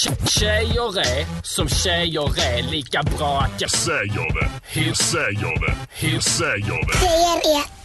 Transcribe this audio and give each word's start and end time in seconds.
Tjejer 0.00 0.98
är 0.98 1.26
som 1.42 1.68
tjejer 1.68 2.40
är 2.40 2.70
lika 2.70 3.02
bra 3.02 3.40
att 3.40 3.60
jag 3.60 3.70
säger 3.70 4.40
det. 4.40 4.50
Hur 4.80 4.94
säger 4.94 5.66
det? 5.66 5.74
Hur 6.06 6.20
säger 6.20 6.86
det? 6.86 6.98
Tjejer 6.98 7.56
är 7.56 7.79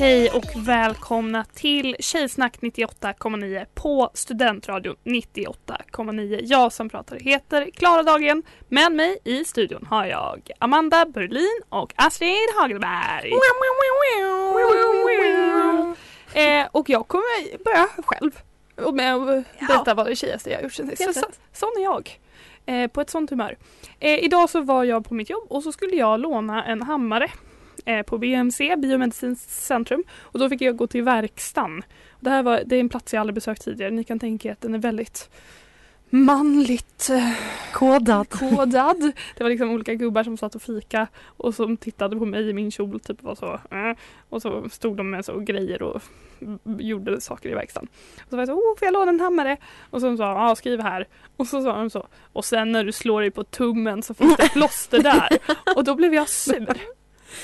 Hej 0.00 0.30
och 0.30 0.44
välkomna 0.56 1.44
till 1.54 1.96
Tjejsnack 1.98 2.58
98,9 2.60 3.66
på 3.74 4.10
Studentradion 4.14 4.96
98,9. 5.04 6.40
Jag 6.42 6.72
som 6.72 6.88
pratar 6.88 7.16
heter 7.16 7.70
Klara 7.70 8.02
Dagen. 8.02 8.42
Med 8.68 8.92
mig 8.92 9.18
i 9.24 9.44
studion 9.44 9.86
har 9.90 10.06
jag 10.06 10.50
Amanda 10.58 11.06
Berlin 11.06 11.60
och 11.68 11.92
Astrid 11.96 12.48
Hagelberg. 12.58 13.32
Eh, 16.34 16.66
och 16.72 16.88
jag 16.90 17.08
kommer 17.08 17.64
börja 17.64 17.86
själv 18.06 18.30
och 18.76 18.94
med 18.94 19.14
att 19.14 19.44
berätta 19.68 19.94
vad 19.94 20.06
det 20.06 20.16
tjejigaste 20.16 20.50
jag 20.50 20.62
gjort 20.62 20.72
sen 20.72 20.96
sist. 20.96 21.14
Så, 21.14 21.26
sån 21.52 21.72
är 21.78 21.82
jag. 21.82 22.20
Eh, 22.66 22.90
på 22.90 23.00
ett 23.00 23.10
sånt 23.10 23.30
humör. 23.30 23.58
Eh, 23.98 24.24
idag 24.24 24.50
så 24.50 24.60
var 24.60 24.84
jag 24.84 25.08
på 25.08 25.14
mitt 25.14 25.30
jobb 25.30 25.46
och 25.48 25.62
så 25.62 25.72
skulle 25.72 25.96
jag 25.96 26.20
låna 26.20 26.64
en 26.64 26.82
hammare 26.82 27.30
på 28.06 28.18
BMC, 28.18 28.76
Biomedicinskt 28.76 29.50
centrum. 29.50 30.04
Och 30.20 30.38
då 30.38 30.48
fick 30.48 30.60
jag 30.60 30.76
gå 30.76 30.86
till 30.86 31.02
verkstaden. 31.02 31.82
Det 32.20 32.30
här 32.30 32.42
var, 32.42 32.62
det 32.66 32.76
är 32.76 32.80
en 32.80 32.88
plats 32.88 33.12
jag 33.12 33.20
aldrig 33.20 33.34
besökt 33.34 33.64
tidigare. 33.64 33.90
Ni 33.90 34.04
kan 34.04 34.18
tänka 34.18 34.48
er 34.48 34.52
att 34.52 34.60
den 34.60 34.74
är 34.74 34.78
väldigt 34.78 35.30
manligt 36.10 37.10
eh, 37.10 37.32
Kodad. 37.72 38.28
kodad. 38.28 39.12
Det 39.36 39.42
var 39.42 39.50
liksom 39.50 39.70
olika 39.70 39.94
gubbar 39.94 40.24
som 40.24 40.36
satt 40.36 40.54
och 40.54 40.62
fika 40.62 41.06
och 41.24 41.54
som 41.54 41.76
tittade 41.76 42.16
på 42.16 42.24
mig 42.24 42.48
i 42.48 42.52
min 42.52 42.70
kjol 42.70 43.00
typ 43.00 43.22
var 43.22 43.34
så. 43.34 43.52
Eh, 43.52 43.96
och 44.28 44.42
så 44.42 44.68
stod 44.68 44.96
de 44.96 45.10
med 45.10 45.24
så 45.24 45.38
grejer 45.38 45.82
och 45.82 46.02
gjorde 46.78 47.20
saker 47.20 47.48
i 47.48 47.54
verkstaden. 47.54 47.88
Och 48.18 48.30
så 48.30 48.36
var 48.36 48.40
jag 48.40 48.48
så, 48.48 48.54
oh, 48.54 48.78
får 48.78 48.86
jag 48.86 48.92
låna 48.92 49.10
en 49.10 49.20
hammare? 49.20 49.56
Och 49.90 50.00
så 50.00 50.16
sa 50.16 50.34
de, 50.34 50.42
ja 50.42 50.56
skriv 50.56 50.80
här. 50.80 51.08
Och 51.36 51.46
så 51.46 51.62
sa 51.62 51.76
de 51.76 51.90
så, 51.90 52.06
och 52.32 52.44
sen 52.44 52.72
när 52.72 52.84
du 52.84 52.92
slår 52.92 53.20
dig 53.20 53.30
på 53.30 53.44
tummen 53.44 54.02
så 54.02 54.14
finns 54.14 54.36
det 54.36 54.48
plåster 54.52 55.02
där. 55.02 55.38
Och 55.76 55.84
då 55.84 55.94
blev 55.94 56.14
jag 56.14 56.28
sur. 56.28 56.76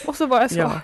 Och 0.06 0.16
så 0.16 0.26
var 0.26 0.40
jag 0.40 0.50
så, 0.50 0.58
Ja. 0.58 0.80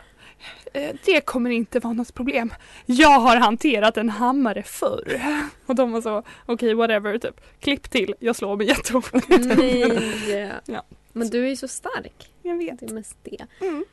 "Eh, 0.75 0.95
det 1.05 1.21
kommer 1.21 1.51
inte 1.51 1.79
vara 1.81 1.93
något 1.93 2.15
problem. 2.15 2.55
Jag 2.87 3.21
har 3.21 3.37
hanterat 3.37 3.97
en 3.97 4.11
hammare 4.11 4.63
förr. 4.63 5.21
Och 5.67 5.75
de 5.75 5.93
var 5.93 6.01
så, 6.01 6.23
okej 6.47 6.75
whatever, 6.75 7.19
typ. 7.19 7.41
Klipp 7.61 7.91
till, 7.91 8.15
jag 8.19 8.37
slår 8.37 8.57
mig 8.57 8.67
jättehårt. 8.67 9.29
Nej. 9.29 10.51
Ja. 10.67 10.83
Men 11.13 11.31
du 11.31 11.45
är 11.45 11.49
ju 11.49 11.57
så 11.57 11.69
stark. 11.69 12.31
Jag 12.43 12.57
vet. 12.59 12.81
Det 12.81 12.87
är 12.87 12.95
mest 12.95 13.17
det. 13.23 13.47
Mm. 13.61 13.85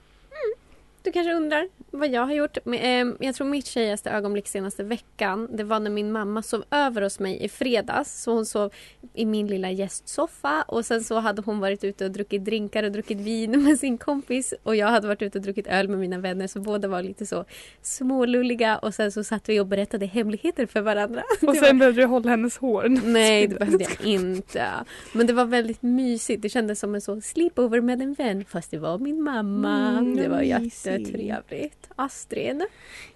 Du 1.10 1.14
kanske 1.14 1.34
undrar 1.34 1.68
vad 1.92 2.10
jag 2.10 2.26
har 2.26 2.34
gjort. 2.34 2.58
Ehm, 2.74 3.18
jag 3.20 3.36
tror 3.36 3.48
mitt 3.48 3.66
tjejigaste 3.66 4.10
ögonblick 4.10 4.48
senaste 4.48 4.84
veckan 4.84 5.48
det 5.52 5.64
var 5.64 5.80
när 5.80 5.90
min 5.92 6.12
mamma 6.12 6.42
sov 6.42 6.64
över 6.72 7.02
hos 7.02 7.20
mig 7.20 7.44
i 7.44 7.50
fredags. 7.50 8.22
Så 8.24 8.34
hon 8.34 8.46
sov 8.46 8.74
i 9.14 9.26
min 9.26 9.48
lilla 9.48 9.72
gästsoffa 9.72 10.62
och 10.68 10.86
sen 10.86 11.04
så 11.04 11.20
hade 11.20 11.42
hon 11.42 11.60
varit 11.60 11.84
ute 11.84 12.06
och 12.06 12.12
druckit 12.12 12.46
drinkar 12.46 12.84
och 12.84 12.92
druckit 12.92 13.18
vin 13.18 13.64
med 13.64 13.80
sin 13.80 13.98
kompis 13.98 14.54
och 14.64 14.76
jag 14.76 14.88
hade 14.88 15.08
varit 15.08 15.22
ute 15.22 15.38
och 15.38 15.44
druckit 15.44 15.68
öl 15.68 15.88
med 15.88 16.00
mina 16.00 16.18
vänner 16.18 16.48
så 16.48 16.60
båda 16.60 16.88
var 16.88 17.04
lite 17.04 17.26
så 17.26 17.46
smålulliga 17.82 18.78
och 18.78 18.94
sen 18.94 19.12
så 19.12 19.24
satt 19.24 19.50
vi 19.50 19.60
och 19.60 19.68
berättade 19.68 20.06
hemligheter 20.06 20.66
för 20.66 20.82
varandra. 20.82 21.24
Och 21.48 21.56
sen 21.56 21.62
var- 21.62 21.74
behövde 21.74 22.02
du 22.02 22.06
hålla 22.06 22.30
hennes 22.30 22.58
hår. 22.58 22.86
Nej, 23.06 23.48
det 23.48 23.56
behövde 23.60 23.84
jag 23.84 24.06
inte. 24.08 24.68
Men 25.14 25.28
det 25.28 25.34
var 25.34 25.46
väldigt 25.46 25.82
mysigt. 25.82 26.42
Det 26.42 26.50
kändes 26.50 26.80
som 26.80 26.96
en 26.96 27.02
så 27.02 27.22
sleepover 27.22 27.82
med 27.82 28.02
en 28.02 28.14
vän 28.14 28.46
fast 28.46 28.72
det 28.72 28.78
var 28.78 28.98
min 28.98 29.24
mamma. 29.24 29.90
Mm, 29.90 30.16
det 30.16 30.28
var 30.28 30.60
mysigt. 30.60 30.99
Jättetrevligt. 31.00 31.90
Astrid? 31.96 32.64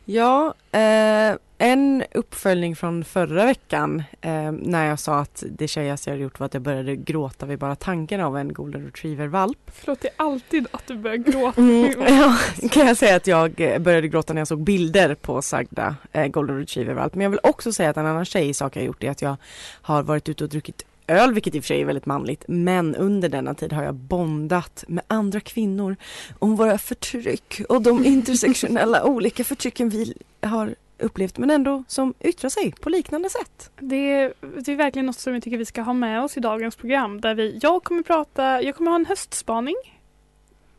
Ja, 0.06 0.54
eh, 0.72 1.38
en 1.58 2.04
uppföljning 2.12 2.76
från 2.76 3.04
förra 3.04 3.46
veckan 3.46 4.04
eh, 4.22 4.52
när 4.52 4.86
jag 4.86 5.00
sa 5.00 5.20
att 5.20 5.44
det 5.50 5.68
tjejigaste 5.68 6.10
jag 6.10 6.14
hade 6.14 6.24
gjort 6.24 6.40
var 6.40 6.46
att 6.46 6.54
jag 6.54 6.64
började 6.64 6.96
gråta 6.96 7.46
vid 7.46 7.60
bara 7.60 7.76
tanken 7.76 8.22
av 8.22 8.38
en 8.38 8.54
golden 8.54 8.86
retriever-valp. 8.86 9.72
Förlåt, 9.74 10.02
det 10.02 10.08
är 10.08 10.14
alltid 10.18 10.68
att 10.72 10.88
du 10.88 10.98
börjar 10.98 11.18
gråta. 11.32 11.62
Mm, 11.62 11.94
ja, 12.08 12.38
kan 12.70 12.88
jag 12.88 12.98
säga 12.98 13.16
att 13.16 13.28
jag 13.28 13.62
eh, 13.62 13.80
började 13.80 14.08
gråta 14.08 14.34
när 14.34 14.42
jag 14.42 14.48
såg 14.48 14.64
bilder 14.64 15.16
på 15.16 15.42
sagda 15.42 15.96
eh, 16.12 16.28
golden 16.28 16.60
retriever-valp. 16.60 17.16
Men 17.16 17.24
jag 17.24 17.30
vill 17.30 17.40
också 17.44 17.74
säga 17.74 17.90
att 17.90 17.98
en 17.98 18.06
annan 18.06 18.26
tjejsak 18.26 18.76
jag 18.76 18.86
gjort 18.86 19.04
är 19.04 19.12
att 19.12 19.22
jag 19.22 19.36
har 19.82 20.04
varit 20.04 20.30
ute 20.30 20.44
och 20.44 20.50
druckit 20.50 20.86
öl, 21.08 21.34
vilket 21.34 21.56
i 21.56 21.60
och 21.60 21.64
för 21.64 21.68
sig 21.68 21.82
är 21.82 21.86
väldigt 21.86 22.06
manligt. 22.06 22.44
Men 22.48 22.96
under 22.96 23.30
denna 23.30 23.54
tid 23.54 23.74
har 23.74 23.84
jag 23.84 23.96
bondat 23.96 24.84
med 24.88 25.04
andra 25.08 25.40
kvinnor 25.40 25.96
om 26.40 26.56
våra 26.56 26.78
förtryck 26.78 27.62
och 27.70 27.82
de 27.82 28.06
intersektionella 28.06 29.04
olika 29.06 29.44
förtrycken 29.44 29.90
vi 29.90 30.14
har 30.42 30.76
upplevt 31.00 31.38
men 31.38 31.50
ändå 31.50 31.84
som 31.88 32.14
yttrar 32.20 32.50
sig 32.50 32.72
på 32.82 32.90
liknande 32.90 33.30
sätt. 33.30 33.72
Det 33.80 34.12
är, 34.12 34.34
det 34.66 34.72
är 34.72 34.76
verkligen 34.76 35.06
något 35.06 35.20
som 35.20 35.34
jag 35.34 35.44
tycker 35.44 35.58
vi 35.58 35.66
ska 35.66 35.82
ha 35.82 35.94
med 35.94 36.24
oss 36.24 36.38
i 36.38 36.40
dagens 36.40 36.76
program. 36.76 37.22
Där 37.22 37.36
vi, 37.36 37.60
jag 37.62 37.84
kommer 37.84 38.04
prata, 38.04 38.62
jag 38.62 38.76
kommer 38.76 38.92
ha 38.92 38.96
en 38.96 39.06
höstspaning. 39.06 39.76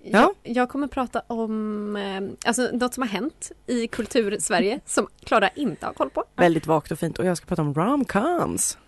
Ja. 0.03 0.35
Jag, 0.43 0.57
jag 0.57 0.69
kommer 0.69 0.87
prata 0.87 1.23
om 1.27 1.97
eh, 1.97 2.49
alltså, 2.49 2.71
något 2.73 2.95
som 2.95 3.03
har 3.03 3.09
hänt 3.09 3.53
i 3.67 3.87
kultur-Sverige 3.87 4.81
som 4.87 5.07
Klara 5.25 5.49
inte 5.49 5.87
har 5.87 5.93
koll 5.93 6.11
på. 6.11 6.25
Väldigt 6.37 6.67
vagt 6.67 6.93
och 6.93 6.99
fint 6.99 7.19
och 7.19 7.25
jag 7.25 7.37
ska 7.37 7.47
prata 7.47 7.63
om 7.63 7.75
romcoms. 7.75 8.79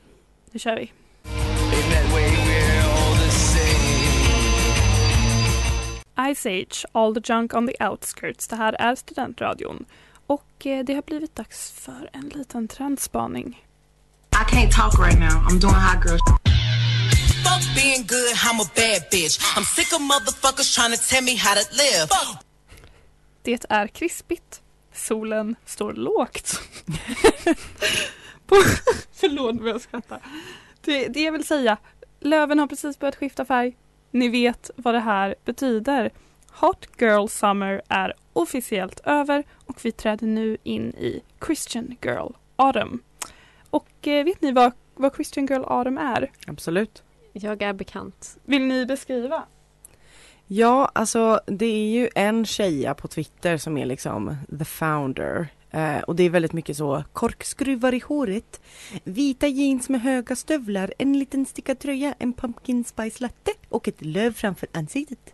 Nu 0.51 0.59
kör 0.59 0.77
vi. 0.77 0.93
Ice 6.19 6.47
Age, 6.47 6.84
All 6.93 7.15
the 7.15 7.21
Junk 7.32 7.54
on 7.54 7.66
the 7.66 7.84
Outskirts. 7.84 8.49
Det 8.49 8.56
här 8.56 8.72
är 8.72 8.94
Studentradion. 8.94 9.84
Och 10.27 10.66
eh, 10.66 10.84
det 10.84 10.94
har 10.94 11.03
blivit 11.03 11.34
dags 11.34 11.71
för 11.71 12.10
en 12.12 12.28
liten 12.28 12.69
trendspaning. 12.69 13.62
I 14.32 14.54
can't 14.54 14.71
talk 14.71 14.99
right 14.99 15.19
now. 15.19 15.49
I'm 15.49 15.59
doing 15.60 15.75
hot 15.75 16.04
girl. 16.04 16.19
Fuck 17.44 17.75
being 17.75 18.06
good, 18.06 18.34
I'm 18.37 18.60
a 18.60 18.69
bad 18.75 19.03
bitch. 19.10 19.38
I'm 19.56 19.65
sick 19.65 19.93
of 19.93 20.00
motherfuckers 20.00 20.75
trying 20.77 20.97
to 20.97 21.03
tell 21.10 21.25
me 21.25 21.37
how 21.37 21.54
to 21.54 21.65
live. 21.72 22.09
Det 23.43 23.65
är 23.69 23.87
krispigt. 23.87 24.62
Solen 24.94 25.56
står 25.65 25.93
lågt. 25.93 26.60
På, 28.47 28.56
förlåt 29.12 29.60
vad 29.60 29.69
jag 29.69 29.81
skrattar. 29.81 30.21
Det, 30.81 31.09
det 31.09 31.21
jag 31.21 31.33
vill 31.33 31.47
säga, 31.47 31.77
löven 32.21 32.59
har 32.59 32.66
precis 32.66 32.98
börjat 32.98 33.16
skifta 33.16 33.44
färg. 33.44 33.77
Ni 34.16 34.28
vet 34.28 34.71
vad 34.77 34.94
det 34.94 35.00
här 35.00 35.34
betyder. 35.44 36.10
Hot 36.53 36.88
Girl 36.99 37.27
Summer 37.27 37.82
är 37.88 38.12
officiellt 38.32 39.00
över 39.04 39.44
och 39.66 39.84
vi 39.84 39.93
träder 39.93 40.27
nu 40.27 40.56
in 40.62 40.82
i 40.82 41.22
Christian 41.47 41.97
Girl 42.03 42.32
Autumn. 42.56 43.03
Och 43.71 44.09
eh, 44.09 44.25
vet 44.25 44.43
ni 44.43 44.53
vad, 44.53 44.72
vad 44.94 45.15
Christian 45.15 45.47
Girl 45.47 45.65
Autumn 45.66 45.99
är? 45.99 46.31
Absolut. 46.47 47.03
Jag 47.32 47.63
är 47.63 47.72
bekant. 47.72 48.39
Vill 48.45 48.63
ni 48.63 48.86
beskriva? 48.86 49.42
Ja, 50.47 50.91
alltså 50.95 51.41
det 51.47 51.66
är 51.66 51.89
ju 51.89 52.09
en 52.15 52.47
tjeja 52.47 52.95
på 52.95 53.09
Twitter 53.09 53.57
som 53.57 53.78
är 53.78 53.86
liksom 53.86 54.36
the 54.59 54.65
founder. 54.65 55.48
Eh, 55.77 55.99
och 55.99 56.17
det 56.17 56.23
är 56.23 56.31
väldigt 56.31 56.53
mycket 56.53 56.77
så 56.77 57.05
korkskruvar 57.13 57.95
i 57.95 57.99
håret, 57.99 58.61
vita 59.05 59.47
jeans 59.47 59.89
med 59.89 60.01
höga 60.01 60.37
stövlar, 60.37 60.95
en 60.99 61.19
liten 61.19 61.47
stickad 61.47 61.78
tröja, 61.78 62.15
en 62.19 62.33
pumpkin 62.33 62.84
spice 62.84 63.23
latte 63.23 63.53
och 63.69 63.89
ett 63.89 64.05
löv 64.05 64.33
framför 64.33 64.69
ansiktet. 64.73 65.33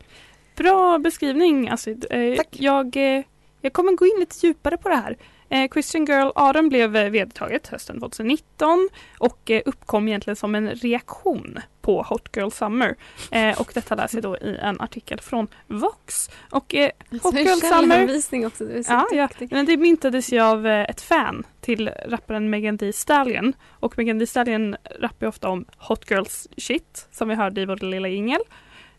Bra 0.57 0.99
beskrivning 0.99 1.69
Astrid. 1.69 2.07
Eh, 2.11 2.37
Tack. 2.37 2.49
Jag, 2.51 2.97
eh, 2.97 3.25
jag 3.61 3.73
kommer 3.73 3.93
gå 3.93 4.07
in 4.07 4.21
lite 4.21 4.47
djupare 4.47 4.77
på 4.77 4.89
det 4.89 4.97
här. 4.97 5.17
Eh, 5.53 5.69
Christian 5.73 6.05
Girl 6.05 6.31
Autumn 6.35 6.69
blev 6.69 6.97
eh, 6.97 7.11
vedertaget 7.11 7.69
hösten 7.69 8.01
2019 8.01 8.89
och 9.19 9.51
eh, 9.51 9.63
uppkom 9.65 10.09
egentligen 10.09 10.37
som 10.37 10.55
en 10.55 10.71
reaktion 10.71 11.59
på 11.81 12.03
Hot 12.03 12.29
Girl 12.37 12.51
Summer. 12.51 12.97
Eh, 13.31 13.61
och 13.61 13.71
detta 13.75 13.95
läser 13.95 14.17
jag 14.17 14.23
då 14.23 14.37
i 14.37 14.59
en 14.63 14.81
artikel 14.81 15.21
från 15.21 15.49
Vox. 15.67 16.31
Och 16.51 16.75
eh, 16.75 16.91
Hot 17.23 17.35
Girl 17.35 17.59
Summer 17.59 18.47
också. 18.47 18.67
Så 18.67 18.93
Ja, 18.93 19.07
ja. 19.13 19.29
men 19.51 19.67
det 19.67 19.77
myntades 19.77 20.33
ju 20.33 20.41
av 20.41 20.67
eh, 20.67 20.91
ett 20.91 21.01
fan 21.01 21.45
till 21.61 21.91
rapparen 22.07 22.51
Megan 22.51 22.79
Thee 22.79 22.93
Stallion. 22.93 23.53
Och 23.71 23.99
Megan 23.99 24.19
Thee 24.19 24.27
Stallion 24.27 24.77
rappar 25.01 25.27
ju 25.27 25.29
ofta 25.29 25.49
om 25.49 25.65
hot 25.77 26.11
girls 26.11 26.49
shit 26.57 27.09
som 27.11 27.29
vi 27.29 27.35
hörde 27.35 27.61
i 27.61 27.67
vår 27.67 27.77
lilla 27.77 28.09
jingel. 28.09 28.41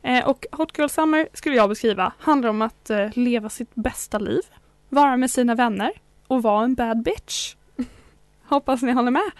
Eh, 0.01 0.27
och 0.29 0.45
Hot 0.51 0.77
Girl 0.77 0.89
Summer 0.89 1.27
skulle 1.33 1.55
jag 1.55 1.69
beskriva 1.69 2.13
handlar 2.19 2.50
om 2.50 2.61
att 2.61 2.89
eh, 2.89 3.09
leva 3.13 3.50
sitt 3.50 3.75
bästa 3.75 4.19
liv, 4.19 4.41
vara 4.89 5.17
med 5.17 5.31
sina 5.31 5.55
vänner 5.55 5.91
och 6.33 6.44
vara 6.44 6.63
en 6.63 6.75
bad 6.75 7.03
bitch. 7.03 7.56
Hoppas 8.45 8.81
ni 8.81 8.91
håller 8.91 9.12
med. 9.12 9.31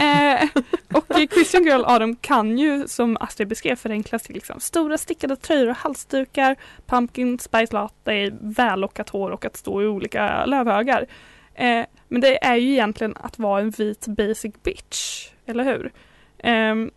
Eh, 0.00 0.48
och 0.94 1.04
Christian 1.32 1.64
Girl 1.64 1.84
Adam 1.84 2.16
kan 2.16 2.58
ju 2.58 2.88
som 2.88 3.16
Astrid 3.20 3.48
beskrev 3.48 3.76
förenklas 3.76 4.22
till 4.22 4.34
liksom 4.34 4.60
stora 4.60 4.98
stickade 4.98 5.36
tröjor 5.36 5.70
och 5.70 5.76
halsdukar, 5.76 6.56
pumpkin 6.86 7.38
spice 7.38 7.74
latte, 7.74 8.30
vällockat 8.40 9.08
hår 9.08 9.30
och 9.30 9.44
att 9.44 9.56
stå 9.56 9.82
i 9.82 9.86
olika 9.86 10.46
lövhögar. 10.46 11.06
Eh, 11.54 11.84
men 12.08 12.20
det 12.20 12.44
är 12.44 12.56
ju 12.56 12.70
egentligen 12.72 13.14
att 13.16 13.38
vara 13.38 13.60
en 13.60 13.70
vit 13.70 14.06
basic 14.06 14.54
bitch, 14.62 15.28
eller 15.46 15.64
hur? 15.64 15.92
Ehm, 16.38 16.90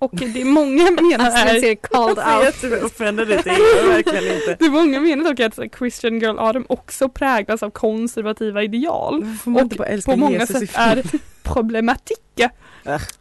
och 0.00 0.10
det 0.14 0.40
är 0.40 0.44
många 0.44 0.90
menar 1.02 1.30
är 1.30 1.60
ser 1.60 1.74
called 1.74 2.18
out. 2.18 2.62
jag 3.46 3.88
verkligen 3.88 4.34
inte. 4.34 4.56
det 4.58 4.64
är 4.64 4.70
många 4.70 5.00
menar 5.00 5.24
dock 5.24 5.40
att 5.40 5.76
Christian 5.78 6.20
Girl 6.20 6.38
Adam 6.38 6.66
också 6.68 7.08
präglas 7.08 7.62
av 7.62 7.70
konservativa 7.70 8.62
ideal 8.62 9.24
och 9.44 10.04
på 10.04 10.16
många 10.16 10.46
sätt 10.46 10.70
är 10.74 11.02
film? 11.02 11.22
problematika. 11.42 12.50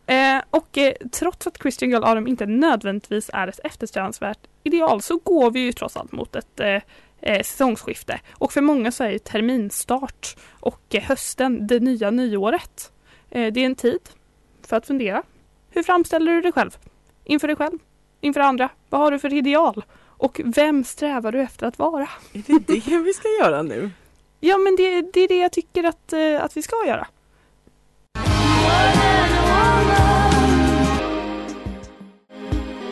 Äh. 0.08 0.36
Eh, 0.36 0.44
och 0.50 0.78
eh, 0.78 0.94
trots 1.12 1.48
att 1.48 1.58
Christian 1.62 1.90
Girl 1.90 2.04
Adam 2.04 2.28
inte 2.28 2.46
nödvändigtvis 2.46 3.30
är 3.34 3.48
ett 3.48 3.60
eftersträvansvärt 3.64 4.40
ideal 4.64 5.02
så 5.02 5.18
går 5.18 5.52
vi 5.52 5.60
ju 5.60 5.74
trots 5.74 5.98
allt 5.98 6.12
mot 6.12 6.36
ett 6.36 6.60
eh, 6.60 6.82
eh, 7.22 7.44
säsongsskifte. 7.44 8.20
Och 8.32 8.54
för 8.54 8.62
många 8.62 8.92
så 8.92 9.04
är 9.04 9.12
ju 9.12 9.20
terminstart 9.20 10.38
och 10.50 10.96
hösten 11.02 11.68
det 11.68 11.80
nya 11.80 12.12
nyåret. 12.12 12.92
Det 13.30 13.58
är 13.58 13.58
en 13.58 13.76
tid 13.76 14.00
för 14.68 14.78
att 14.78 14.86
fundera. 14.86 15.24
Hur 15.70 15.84
framställer 15.84 16.32
du 16.32 16.42
dig 16.42 16.52
själv? 16.52 16.78
Inför 17.24 17.48
dig 17.48 17.56
själv? 17.56 17.80
Inför 18.22 18.40
andra? 18.42 18.70
Vad 18.90 19.02
har 19.02 19.12
du 19.12 19.20
för 19.20 19.34
ideal? 19.34 19.84
Och 20.08 20.42
vem 20.46 20.84
strävar 20.84 21.32
du 21.32 21.42
efter 21.42 21.68
att 21.68 21.80
vara? 21.80 22.10
Är 22.34 22.44
det 22.48 22.60
det 22.68 22.98
vi 22.98 23.14
ska 23.14 23.28
göra 23.42 23.62
nu? 23.62 23.92
Ja 24.40 24.58
men 24.58 24.76
det, 24.76 25.02
det 25.02 25.20
är 25.20 25.28
det 25.28 25.38
jag 25.38 25.52
tycker 25.52 25.84
att, 25.84 26.14
eh, 26.14 26.44
att 26.44 26.58
vi 26.58 26.62
ska 26.62 26.76
göra. 26.88 27.08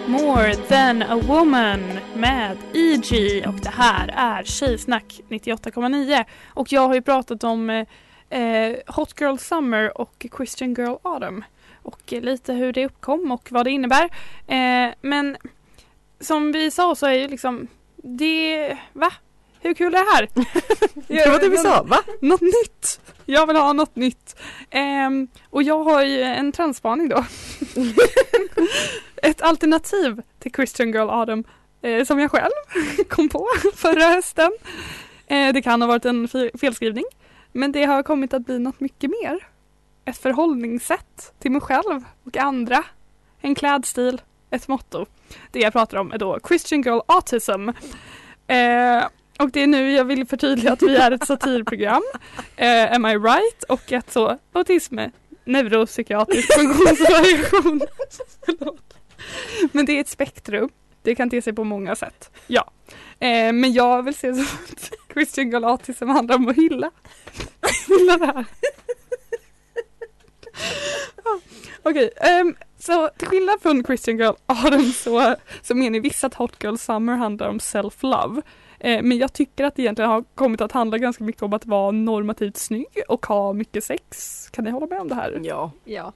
More 0.08 0.56
than 0.56 1.02
a 1.02 1.22
woman 1.28 2.00
med 2.16 2.58
E.G. 2.74 3.44
och 3.48 3.54
det 3.62 3.70
här 3.70 4.14
är 4.18 4.44
Tjejsnack 4.44 5.22
98,9 5.30 6.26
och 6.48 6.72
jag 6.72 6.88
har 6.88 6.94
ju 6.96 7.02
pratat 7.02 7.44
om 7.44 7.70
eh, 7.70 8.42
eh, 8.42 8.78
Hot 8.88 9.22
Girl 9.22 9.38
Summer 9.38 10.02
och 10.02 10.26
Christian 10.38 10.74
Girl 10.74 10.96
Autumn 11.02 11.44
och 11.88 12.12
lite 12.12 12.54
hur 12.54 12.74
det 12.74 12.86
uppkom 12.86 13.32
och 13.32 13.48
vad 13.52 13.66
det 13.66 13.72
innebär. 13.72 14.04
Eh, 14.48 14.94
men 15.02 15.38
som 16.20 16.52
vi 16.52 16.72
sa 16.72 16.96
så 16.96 17.06
är 17.06 17.14
ju 17.14 17.28
liksom 17.28 17.68
det, 17.96 18.78
va? 18.94 19.12
Hur 19.60 19.74
kul 19.74 19.96
är 19.96 20.00
det 20.00 20.12
här? 20.16 20.28
Det 21.08 21.30
var 21.32 21.40
det 21.40 21.50
vi 21.50 21.58
sa, 21.58 21.84
va? 21.84 21.98
Något 22.22 22.42
nytt! 22.42 23.00
Jag 23.26 23.48
vill 23.48 23.56
ha 23.56 23.74
något 23.74 23.96
nytt. 23.96 24.36
Ehm, 24.70 25.28
och 25.50 25.64
jag 25.64 25.84
har 25.84 26.04
ju 26.04 26.22
en 26.22 26.52
transspaning 26.52 27.10
då. 27.10 27.26
Ett 29.24 29.42
alternativ 29.42 30.22
till 30.40 30.52
Christian 30.54 30.92
Girl 30.92 31.10
Adam 31.10 31.44
eh, 31.82 32.04
som 32.06 32.20
jag 32.20 32.32
själv 32.32 32.52
kom 33.10 33.30
på 33.30 33.48
förra 33.76 34.04
hösten. 34.04 34.52
Eh, 35.28 35.54
det 35.54 35.62
kan 35.62 35.82
ha 35.82 35.88
varit 35.88 36.06
en 36.06 36.28
fe- 36.28 36.58
felskrivning. 36.58 37.06
Men 37.52 37.72
det 37.72 37.84
har 37.86 38.04
kommit 38.04 38.34
att 38.34 38.46
bli 38.46 38.60
något 38.60 38.80
mycket 38.80 39.10
mer. 39.10 39.48
Ett 40.08 40.18
förhållningssätt 40.18 41.34
till 41.40 41.52
mig 41.52 41.62
själv 41.62 42.04
och 42.26 42.38
andra. 42.38 42.84
En 43.42 43.56
klädstil, 43.56 44.22
ett 44.50 44.68
motto. 44.68 45.06
Det 45.52 45.60
jag 45.60 45.74
pratar 45.74 45.98
om 45.98 46.12
är 46.12 46.18
då 46.18 46.40
Christian 46.48 46.82
Girl 46.82 47.00
Autism. 47.06 47.70
Eh, 48.48 49.06
och 49.40 49.52
det 49.52 49.64
är 49.64 49.68
nu 49.68 49.92
jag 49.92 50.06
vill 50.06 50.28
förtydliga 50.28 50.74
att 50.74 50.82
vi 50.82 50.96
är 50.96 51.12
ett 51.12 51.28
satirprogram. 51.28 52.04
Eh, 52.56 52.96
am 52.96 53.06
I 53.06 53.18
right? 53.18 53.64
Och 53.70 53.92
att 53.92 54.12
så 54.12 54.38
autism 54.54 55.00
är 55.00 55.12
neuropsykiatrisk 55.44 56.54
funktionsvariation. 56.54 57.82
Men 59.72 59.86
det 59.86 59.94
är 59.94 60.02
ett 60.02 60.10
spektrum. 60.10 60.70
Det 61.02 61.16
kan 61.16 61.30
te 61.30 61.42
sig 61.42 61.54
på 61.54 61.64
många 61.64 61.96
sätt. 61.96 62.32
Ja. 62.48 62.72
Eh, 63.20 63.54
men 63.54 63.74
jag 63.74 64.04
vill 64.04 64.16
se 64.16 64.34
så 64.34 64.42
att 64.72 64.92
Christian 65.14 65.52
Girl 65.52 65.64
Autism 65.64 66.10
handlar 66.10 66.36
om 66.36 66.48
att 66.48 66.56
hylla. 66.56 66.92
hylla 67.88 68.18
det 68.18 68.26
här. 68.26 68.46
Okej, 71.84 72.10
ehm, 72.16 72.56
så 72.80 73.10
till 73.18 73.28
skillnad 73.28 73.62
från 73.62 73.84
Christian 73.84 74.18
Girl 74.18 74.34
Autumn 74.46 74.92
så, 74.92 75.36
så 75.62 75.76
menar 75.76 76.00
vissa 76.00 76.28
att 76.28 76.34
Hot 76.34 76.64
Girl 76.64 76.76
Summer 76.76 77.16
handlar 77.16 77.50
om 77.50 77.58
self-love. 77.58 78.42
Eh, 78.80 79.02
men 79.04 79.18
jag 79.18 79.34
tycker 79.34 79.64
att 79.64 79.76
det 79.76 79.82
egentligen 79.82 80.12
har 80.12 80.24
kommit 80.36 80.62
att 80.62 80.72
handla 80.72 80.98
ganska 80.98 81.24
mycket 81.24 81.42
om 81.42 81.54
att 81.54 81.66
vara 81.66 81.92
normativt 81.92 82.58
snygg 82.58 83.04
och 83.08 83.26
ha 83.26 83.54
mycket 83.54 83.84
sex. 83.84 84.50
Kan 84.52 84.66
ni 84.66 84.72
hålla 84.72 84.88
med 84.88 85.00
om 85.00 85.08
det 85.08 85.16
här? 85.16 85.40
Ja. 85.44 85.72
Ja. 85.86 86.14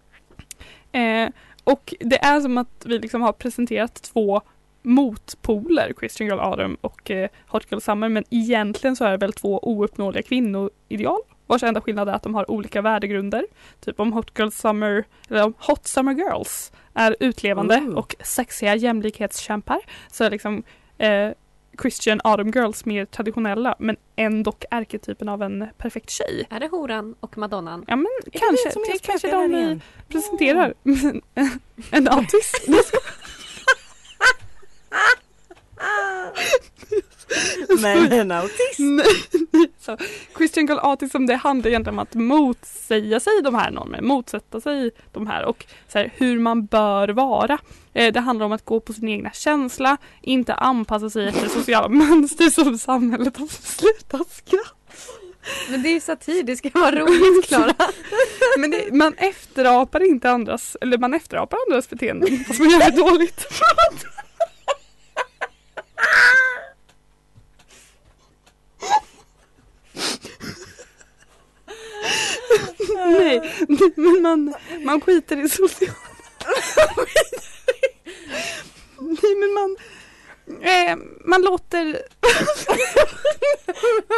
Eh, 1.00 1.30
och 1.64 1.94
det 2.00 2.24
är 2.24 2.42
som 2.42 2.58
att 2.58 2.86
vi 2.86 3.00
liksom 3.00 3.22
har 3.22 3.34
presenterat 3.34 4.02
två 4.02 4.42
motpoler, 4.82 5.94
Christian 6.00 6.28
Girl 6.28 6.40
Autumn 6.40 6.78
och 6.82 7.12
eh, 7.12 7.30
Hot 7.48 7.72
Girl 7.72 7.80
Summer, 7.82 8.10
men 8.10 8.24
egentligen 8.30 8.96
så 8.96 9.06
är 9.06 9.12
det 9.12 9.18
väl 9.18 9.34
två 9.34 9.60
ouppnåeliga 9.60 10.24
kvinnoideal 10.24 11.22
vars 11.52 11.64
enda 11.64 11.82
skillnad 11.82 12.10
är 12.10 12.14
att 12.14 12.24
de 12.24 12.36
har 12.36 12.52
olika 12.52 12.82
värdegrunder. 12.82 13.46
Typ 13.80 14.00
om 14.00 14.14
Hot 14.14 14.40
Girl 14.40 14.50
Summer, 14.50 15.04
eller 15.30 15.44
om 15.46 15.54
Hot 15.60 15.88
Summer 15.88 16.14
Girls 16.14 16.72
är 16.94 17.16
utlevande 17.20 17.76
Mm. 17.76 17.98
och 17.98 18.16
sexiga 18.20 18.76
jämlikhetskämpar 18.76 19.80
så 20.12 20.24
är 20.24 20.30
liksom 20.30 20.64
eh, 20.98 21.30
Christian 21.82 22.22
Autumn 22.24 22.52
Girls 22.52 22.86
mer 22.86 23.06
traditionella 23.06 23.76
men 23.80 23.98
ändå 24.16 24.54
ärketypen 24.72 25.30
av 25.30 25.44
en 25.44 25.68
perfekt 25.78 26.10
tjej. 26.10 26.48
Är 26.50 26.60
det 26.60 26.68
horan 26.68 27.16
och 27.20 27.38
madonnan? 27.38 27.86
Ja 27.88 27.96
men 27.96 28.08
det 28.26 28.32
kanske, 28.40 28.70
det 28.70 28.86
det 28.86 28.92
är 28.92 28.96
är 28.96 29.00
kanske 29.00 29.32
de 29.32 29.56
igen? 29.56 29.82
presenterar. 30.08 30.74
en 31.92 32.08
autist. 32.08 32.68
Men 37.82 38.12
en 38.12 38.32
autist. 38.32 38.80
Nej, 38.80 39.70
så 39.80 39.98
Christian 40.38 40.68
Girl 40.68 40.80
Autism 40.82 41.26
det 41.26 41.36
handlar 41.36 41.70
egentligen 41.70 42.00
om 42.00 42.00
att 42.00 42.14
motsäga 42.14 43.20
sig 43.20 43.34
de 43.44 43.56
här 43.56 43.72
normerna, 43.72 44.08
motsätta 44.08 44.62
sig 44.62 44.92
de 45.12 45.28
här 45.28 45.46
och 45.46 45.66
så 45.88 45.98
här, 45.98 46.14
hur 46.16 46.40
man 46.40 46.66
bör 46.66 47.10
vara. 47.10 47.58
Eh, 47.94 48.14
det 48.14 48.20
handlar 48.20 48.46
om 48.46 48.52
att 48.52 48.66
gå 48.66 48.80
på 48.80 48.94
sin 48.94 49.10
egna 49.10 49.32
känsla, 49.32 49.98
inte 50.22 50.54
anpassa 50.54 51.10
sig 51.10 51.28
efter 51.28 51.48
sociala 51.48 51.88
mönster 51.90 52.50
som 52.50 52.78
samhället 52.78 53.38
har 53.38 53.46
beslutat 53.46 54.32
skratt. 54.32 54.76
Men 55.70 55.84
det 55.84 55.90
är 55.90 55.94
ju 55.94 56.00
satir, 56.00 56.44
det 56.44 56.56
ska 56.56 56.70
vara 56.74 56.96
roligt 56.96 57.46
Klara. 57.48 57.74
Men 58.58 58.72
det, 58.72 58.94
man 58.94 59.14
efterapar 59.14 60.04
inte 60.04 60.32
andras, 60.32 60.78
eller 60.82 60.98
man 60.98 61.14
efterapar 61.14 61.58
andras 61.68 61.90
beteenden 61.90 62.44
fast 62.48 62.60
man 62.60 62.70
gör 62.70 62.80
det 62.80 62.98
dåligt. 62.98 63.48
Nej, 73.20 73.42
men 73.96 74.22
man, 74.22 74.54
man 74.86 75.02
skiter 75.02 75.46
i 75.46 75.50
sociala... 75.50 75.94
Nej 79.00 79.36
men 79.36 79.54
man, 79.54 79.78
eh, 80.62 80.98
man 81.26 81.42
låter... 81.42 82.02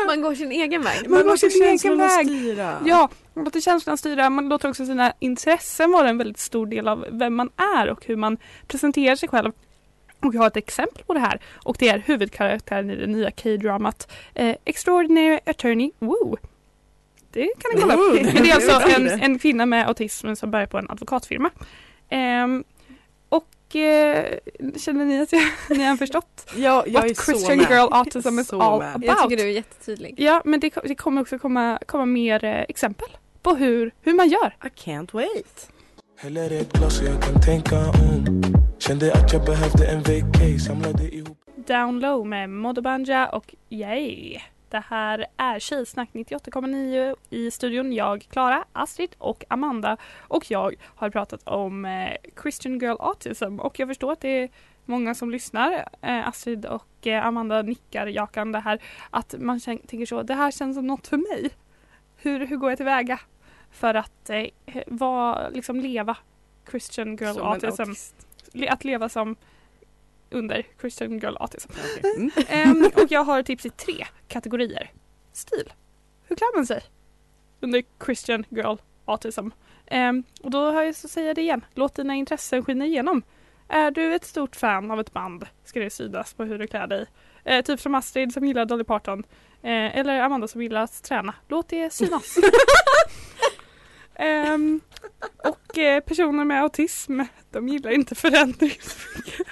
Man 0.07 0.21
går 0.21 0.35
sin 0.35 0.51
egen 0.51 0.81
väg. 0.81 1.09
Man 1.09 1.23
går 1.27 1.35
sin 1.35 1.49
egen 1.49 1.79
känslorna 1.79 2.07
väg. 2.07 2.27
styra. 2.27 2.77
Ja, 2.85 3.09
man 3.33 3.45
låter 3.45 3.61
känslorna 3.61 3.97
styra. 3.97 4.29
Man 4.29 4.49
låter 4.49 4.69
också 4.69 4.85
sina 4.85 5.13
intressen 5.19 5.91
vara 5.91 6.09
en 6.09 6.17
väldigt 6.17 6.39
stor 6.39 6.65
del 6.65 6.87
av 6.87 7.05
vem 7.11 7.35
man 7.35 7.49
är 7.77 7.89
och 7.89 8.05
hur 8.05 8.15
man 8.15 8.37
presenterar 8.67 9.15
sig 9.15 9.29
själv. 9.29 9.51
Och 10.19 10.35
jag 10.35 10.41
har 10.41 10.47
ett 10.47 10.57
exempel 10.57 11.03
på 11.03 11.13
det 11.13 11.19
här 11.19 11.41
och 11.63 11.75
det 11.79 11.89
är 11.89 11.99
huvudkaraktären 11.99 12.89
i 12.89 12.95
det 12.95 13.07
nya 13.07 13.31
K-dramat 13.31 14.11
eh, 14.35 14.55
Extraordinary 14.65 15.39
Attorney 15.45 15.91
Woo. 15.99 16.37
Det 17.33 17.49
kan 17.59 17.71
ni 17.75 17.81
kolla 17.81 17.95
upp. 17.95 18.21
Men 18.33 18.43
det 18.43 18.49
är 18.49 18.55
alltså 18.55 18.71
är 18.71 18.95
en, 18.95 19.21
en 19.21 19.39
kvinna 19.39 19.65
med 19.65 19.87
autism 19.87 20.33
som 20.35 20.51
börjar 20.51 20.65
på 20.67 20.77
en 20.77 20.89
advokatfirma. 20.89 21.49
Ehm, 22.09 22.63
och 23.29 23.75
eh, 23.75 24.25
känner 24.77 25.05
ni 25.05 25.21
att 25.21 25.31
jag, 25.33 25.41
ni 25.77 25.83
har 25.83 25.97
förstått? 25.97 26.51
Ja, 26.55 26.83
jag 26.87 27.03
är 27.03 27.07
What 27.07 27.17
så 27.17 27.23
Christian 27.23 27.57
med. 27.57 27.69
Girl 27.69 27.87
Autism 27.91 28.39
is 28.39 28.47
Så 28.47 28.61
all 28.61 28.79
med. 28.79 28.89
about. 28.95 29.05
Jag 29.05 29.23
tycker 29.29 29.43
du 29.43 29.49
är 29.49 29.53
jättetydlig. 29.53 30.15
Ja, 30.17 30.41
men 30.45 30.59
det, 30.59 30.73
det 30.83 30.95
kommer 30.95 31.21
också 31.21 31.39
komma, 31.39 31.79
komma 31.85 32.05
mer 32.05 32.43
eh, 32.43 32.61
exempel 32.61 33.07
på 33.41 33.55
hur, 33.55 33.91
hur 34.01 34.13
man 34.13 34.29
gör. 34.29 34.55
I 34.63 34.67
can't 34.67 35.09
wait. 35.13 35.69
Häller 36.17 36.51
ett 36.51 36.73
glas 36.73 36.97
så 36.97 37.05
jag 37.05 37.21
kan 37.23 37.41
tänka 37.41 37.75
om 37.75 38.43
Kände 38.79 39.13
att 39.13 39.33
jag 39.33 39.45
behövde 39.45 39.87
en 39.87 39.99
vacay 39.99 40.59
Samlade 40.59 41.15
ihop 41.15 41.37
Down 41.67 41.99
Low 41.99 42.27
med 42.27 42.49
Modobanja 42.49 43.27
och 43.29 43.55
Yay. 43.69 44.39
Det 44.73 44.83
här 44.87 45.25
är 45.37 45.59
Tjejsnack 45.59 46.09
98,9 46.13 47.15
i 47.29 47.51
studion. 47.51 47.93
Jag, 47.93 48.27
Klara, 48.31 48.65
Astrid 48.73 49.15
och 49.17 49.43
Amanda 49.47 49.97
och 50.19 50.51
jag 50.51 50.75
har 50.83 51.09
pratat 51.09 51.47
om 51.47 51.85
eh, 51.85 52.15
Christian 52.41 52.79
Girl 52.79 52.95
Autism 52.99 53.59
och 53.59 53.79
jag 53.79 53.87
förstår 53.87 54.11
att 54.11 54.21
det 54.21 54.51
många 54.85 55.15
som 55.15 55.31
lyssnar, 55.31 55.89
eh, 56.01 56.27
Astrid 56.27 56.65
och 56.65 57.07
eh, 57.07 57.25
Amanda 57.25 57.61
nickar 57.61 58.07
jakande 58.07 58.59
här, 58.59 58.81
att 59.09 59.35
man 59.39 59.59
tänker 59.59 60.05
så, 60.05 60.23
det 60.23 60.33
här 60.33 60.51
känns 60.51 60.75
som 60.75 60.87
något 60.87 61.07
för 61.07 61.17
mig. 61.17 61.49
Hur, 62.17 62.45
hur 62.45 62.57
går 62.57 62.71
jag 62.71 62.77
tillväga 62.77 63.19
för 63.71 63.93
att 63.93 64.29
eh, 64.29 64.47
vara, 64.87 65.49
liksom 65.49 65.79
leva 65.79 66.17
Christian 66.71 67.15
Girl 67.15 67.33
Som 67.33 67.47
Autism? 67.47 67.91
att 68.69 68.83
leva 68.83 69.09
som 69.09 69.35
under 70.33 70.65
Christian 70.81 71.19
Girl 71.19 71.35
Autism. 71.39 71.71
Okej. 71.71 72.11
Mm. 72.15 72.31
Ehm, 72.47 72.89
och 72.95 73.11
jag 73.11 73.23
har 73.23 73.43
tips 73.43 73.65
i 73.65 73.69
tre 73.69 74.05
kategorier. 74.27 74.91
Stil. 75.33 75.73
Hur 76.27 76.35
klär 76.35 76.55
man 76.55 76.65
sig? 76.65 76.83
Under 77.59 77.83
Christian 78.05 78.45
Girl 78.49 78.75
Autism. 79.05 79.47
Ehm, 79.85 80.23
och 80.41 80.51
då 80.51 80.71
har 80.71 80.83
jag 80.83 80.95
så 80.95 81.07
säger 81.07 81.27
jag 81.27 81.35
det 81.35 81.41
igen. 81.41 81.65
Låt 81.73 81.95
dina 81.95 82.15
intressen 82.15 82.65
skina 82.65 82.85
igenom. 82.85 83.23
Är 83.67 83.91
du 83.91 84.15
ett 84.15 84.25
stort 84.25 84.55
fan 84.55 84.91
av 84.91 84.99
ett 84.99 85.13
band 85.13 85.45
ska 85.63 85.79
det 85.79 85.89
synas 85.89 86.33
på 86.33 86.43
hur 86.43 86.59
du 86.59 86.67
klär 86.67 86.87
dig. 86.87 87.05
Eh, 87.43 87.61
typ 87.61 87.79
som 87.79 87.95
Astrid 87.95 88.33
som 88.33 88.45
gillar 88.45 88.65
Dolly 88.65 88.83
Parton. 88.83 89.23
Eh, 89.61 89.97
eller 89.97 90.21
Amanda 90.21 90.47
som 90.47 90.61
gillar 90.61 90.81
att 90.83 91.03
träna. 91.03 91.35
Låt 91.47 91.69
det 91.69 91.93
synas. 91.93 92.37
Ehm, 94.15 94.81
och 95.37 95.77
eh, 95.77 95.99
personer 95.99 96.45
med 96.45 96.61
autism, 96.61 97.21
de 97.51 97.67
gillar 97.67 97.91
inte 97.91 98.15
förändring 98.15 98.71
så 98.81 99.19
mycket. 99.19 99.47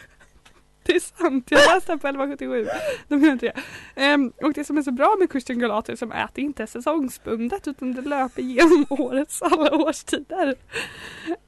Det 0.85 0.95
är 0.95 0.99
sant, 0.99 1.47
jag 1.49 1.75
läste 1.75 1.97
på 1.97 2.07
1177. 2.07 2.67
De 3.07 3.25
inte 3.25 3.45
det. 3.45 3.61
Ehm, 3.95 4.33
och 4.41 4.53
det 4.53 4.63
som 4.63 4.77
är 4.77 4.81
så 4.81 4.91
bra 4.91 5.15
med 5.19 5.49
Girl 5.49 5.71
Autism 5.71 6.11
är 6.11 6.23
att 6.23 6.35
det 6.35 6.41
inte 6.41 6.63
är 6.63 6.67
säsongsbundet 6.67 7.67
utan 7.67 7.93
det 7.93 8.01
löper 8.01 8.41
genom 8.41 8.85
årets 8.89 9.41
alla 9.41 9.75
årstider. 9.75 10.55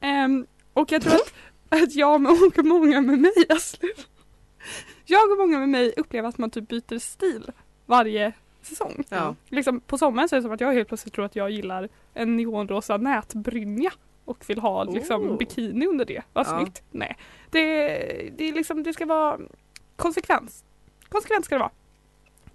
Ehm, 0.01 0.45
och 0.73 0.91
jag 0.91 1.01
tror 1.01 1.13
att, 1.13 1.33
att 1.69 1.95
jag 1.95 2.13
och 2.13 2.65
många 2.65 3.01
med 3.01 3.19
mig, 3.19 3.33
jag 5.05 5.31
och 5.31 5.37
många 5.37 5.59
med 5.59 5.69
mig 5.69 5.93
upplever 5.97 6.29
att 6.29 6.37
man 6.37 6.49
typ 6.49 6.67
byter 6.67 6.99
stil 6.99 7.51
varje 7.85 8.33
säsong. 8.61 9.03
Ja. 9.09 9.35
Liksom, 9.49 9.79
på 9.79 9.97
sommaren 9.97 10.29
så 10.29 10.35
är 10.35 10.37
det 10.37 10.43
som 10.43 10.51
att 10.51 10.61
jag 10.61 10.73
helt 10.73 10.87
plötsligt 10.87 11.13
tror 11.13 11.25
att 11.25 11.35
jag 11.35 11.51
gillar 11.51 11.89
en 12.13 12.37
neonrosa 12.37 12.97
nätbrynja 12.97 13.91
och 14.25 14.49
vill 14.49 14.59
ha 14.59 14.83
liksom 14.83 15.29
Oh. 15.31 15.37
bikini 15.37 15.87
under 15.87 16.05
det. 16.05 16.21
Vad 16.33 16.47
Ja. 16.47 16.59
snyggt. 16.59 16.83
Nej. 16.91 17.17
Det, 17.49 17.59
det, 18.37 18.49
är 18.49 18.53
liksom, 18.53 18.83
det 18.83 18.93
ska 18.93 19.05
vara 19.05 19.39
konsekvens. 19.95 20.63
Konsekvens 21.09 21.45
ska 21.45 21.55
det 21.55 21.59
vara. 21.59 21.71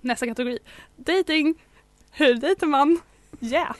Nästa 0.01 0.27
kategori. 0.27 0.59
Dating. 0.97 1.55
Hur 2.11 2.35
dejtar 2.35 2.67
man? 2.67 3.01
Yeah. 3.41 3.77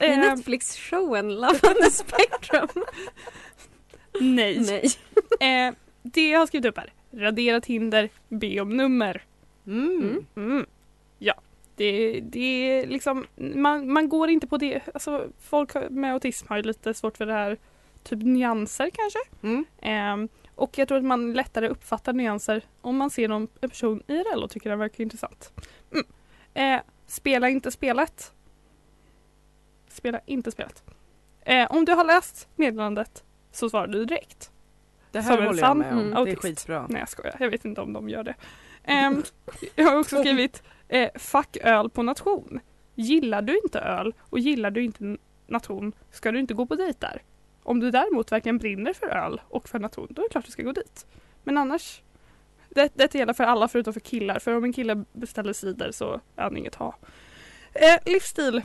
I 0.00 0.04
Ehm, 0.06 0.20
Netflix-showen 0.20 1.34
Love 1.34 1.58
on 1.68 1.74
the 1.84 1.90
Spectrum. 1.90 2.68
nej. 4.20 4.60
Nej. 4.60 4.88
Eh, 5.40 5.74
det 6.02 6.28
jag 6.30 6.38
har 6.38 6.46
skrivit 6.46 6.66
upp 6.66 6.78
här. 6.78 6.92
Radera 7.12 7.60
Tinder, 7.60 8.08
be 8.28 8.60
om 8.60 8.76
nummer. 8.76 9.24
Mm. 9.66 10.26
Mm. 10.36 10.66
Ja, 11.18 11.34
det, 11.78 12.20
det 12.20 12.38
är 12.38 12.86
liksom, 12.86 13.26
man, 13.36 13.92
man 13.92 14.08
går 14.08 14.28
inte 14.28 14.46
på 14.46 14.56
det, 14.56 14.80
alltså 14.94 15.28
folk 15.40 15.74
med 15.90 16.12
autism 16.12 16.46
har 16.48 16.56
ju 16.56 16.62
lite 16.62 16.94
svårt 16.94 17.16
för 17.16 17.26
det 17.26 17.32
här, 17.32 17.58
typ 18.02 18.22
nyanser 18.22 18.90
kanske. 18.92 19.18
Mm. 19.42 19.64
Ehm, 19.82 20.28
och 20.54 20.78
jag 20.78 20.88
tror 20.88 20.98
att 20.98 21.04
man 21.04 21.32
lättare 21.32 21.68
uppfattar 21.68 22.12
nyanser 22.12 22.62
om 22.80 22.96
man 22.96 23.10
ser 23.10 23.28
någon 23.28 23.48
en 23.60 23.70
person 23.70 24.02
IRL 24.06 24.42
och 24.42 24.50
tycker 24.50 24.70
den 24.70 24.78
verkar 24.78 25.02
intressant. 25.02 25.52
Mm. 25.92 26.06
Eh, 26.54 26.82
spela 27.06 27.48
inte 27.48 27.70
spelet. 27.70 28.32
Spela 29.88 30.20
inte 30.26 30.50
spelet. 30.50 30.82
Eh, 31.40 31.70
om 31.70 31.84
du 31.84 31.92
har 31.92 32.04
läst 32.04 32.48
meddelandet 32.56 33.24
så 33.52 33.70
svarar 33.70 33.86
du 33.86 34.04
direkt. 34.04 34.50
Det 35.10 35.22
Som 35.22 35.30
här 35.30 35.38
en 35.38 35.46
håller 35.46 35.62
jag 35.62 35.76
med 35.76 35.92
om. 35.92 35.98
mm, 35.98 36.24
det 36.24 36.30
är 36.30 36.36
skitbra. 36.36 36.86
Nej 36.88 37.00
jag 37.00 37.08
skojar, 37.08 37.36
jag 37.40 37.50
vet 37.50 37.64
inte 37.64 37.80
om 37.80 37.92
de 37.92 38.08
gör 38.08 38.24
det. 38.24 38.34
Ehm, 38.84 39.22
jag 39.74 39.84
har 39.84 39.96
också 39.98 40.16
skrivit 40.20 40.62
eh, 40.88 41.10
Fuck 41.14 41.56
öl 41.56 41.90
på 41.90 42.02
nation. 42.02 42.60
Gillar 42.94 43.42
du 43.42 43.60
inte 43.64 43.80
öl 43.80 44.14
och 44.20 44.38
gillar 44.38 44.70
du 44.70 44.84
inte 44.84 45.16
nation 45.46 45.92
ska 46.10 46.32
du 46.32 46.38
inte 46.38 46.54
gå 46.54 46.66
på 46.66 46.74
dejt 46.74 46.98
där. 47.00 47.22
Om 47.62 47.80
du 47.80 47.90
däremot 47.90 48.32
verkligen 48.32 48.58
brinner 48.58 48.92
för 48.92 49.06
öl 49.06 49.40
och 49.48 49.68
för 49.68 49.78
nation 49.78 50.06
då 50.10 50.22
är 50.22 50.26
det 50.28 50.32
klart 50.32 50.44
du 50.44 50.50
ska 50.50 50.62
gå 50.62 50.72
dit. 50.72 51.06
Men 51.44 51.58
annars 51.58 52.02
det, 52.68 52.92
det 52.94 53.14
gäller 53.14 53.32
för 53.32 53.44
alla 53.44 53.68
förutom 53.68 53.92
för 53.92 54.00
killar 54.00 54.38
för 54.38 54.56
om 54.56 54.64
en 54.64 54.72
kille 54.72 55.04
beställer 55.12 55.52
cider 55.52 55.92
så 55.92 56.20
är 56.36 56.42
han 56.42 56.56
inget 56.56 56.74
ha. 56.74 56.96
Eh, 57.72 58.12
livsstil. 58.12 58.62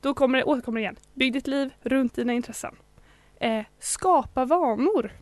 Då 0.00 0.14
kommer 0.14 0.38
det, 0.38 0.44
återkommer 0.44 0.80
det 0.80 0.82
igen. 0.82 0.96
Bygg 1.14 1.32
ditt 1.32 1.46
liv 1.46 1.70
runt 1.80 2.14
dina 2.14 2.32
intressen. 2.32 2.76
Eh, 3.40 3.64
skapa 3.78 4.44
vanor 4.44 5.12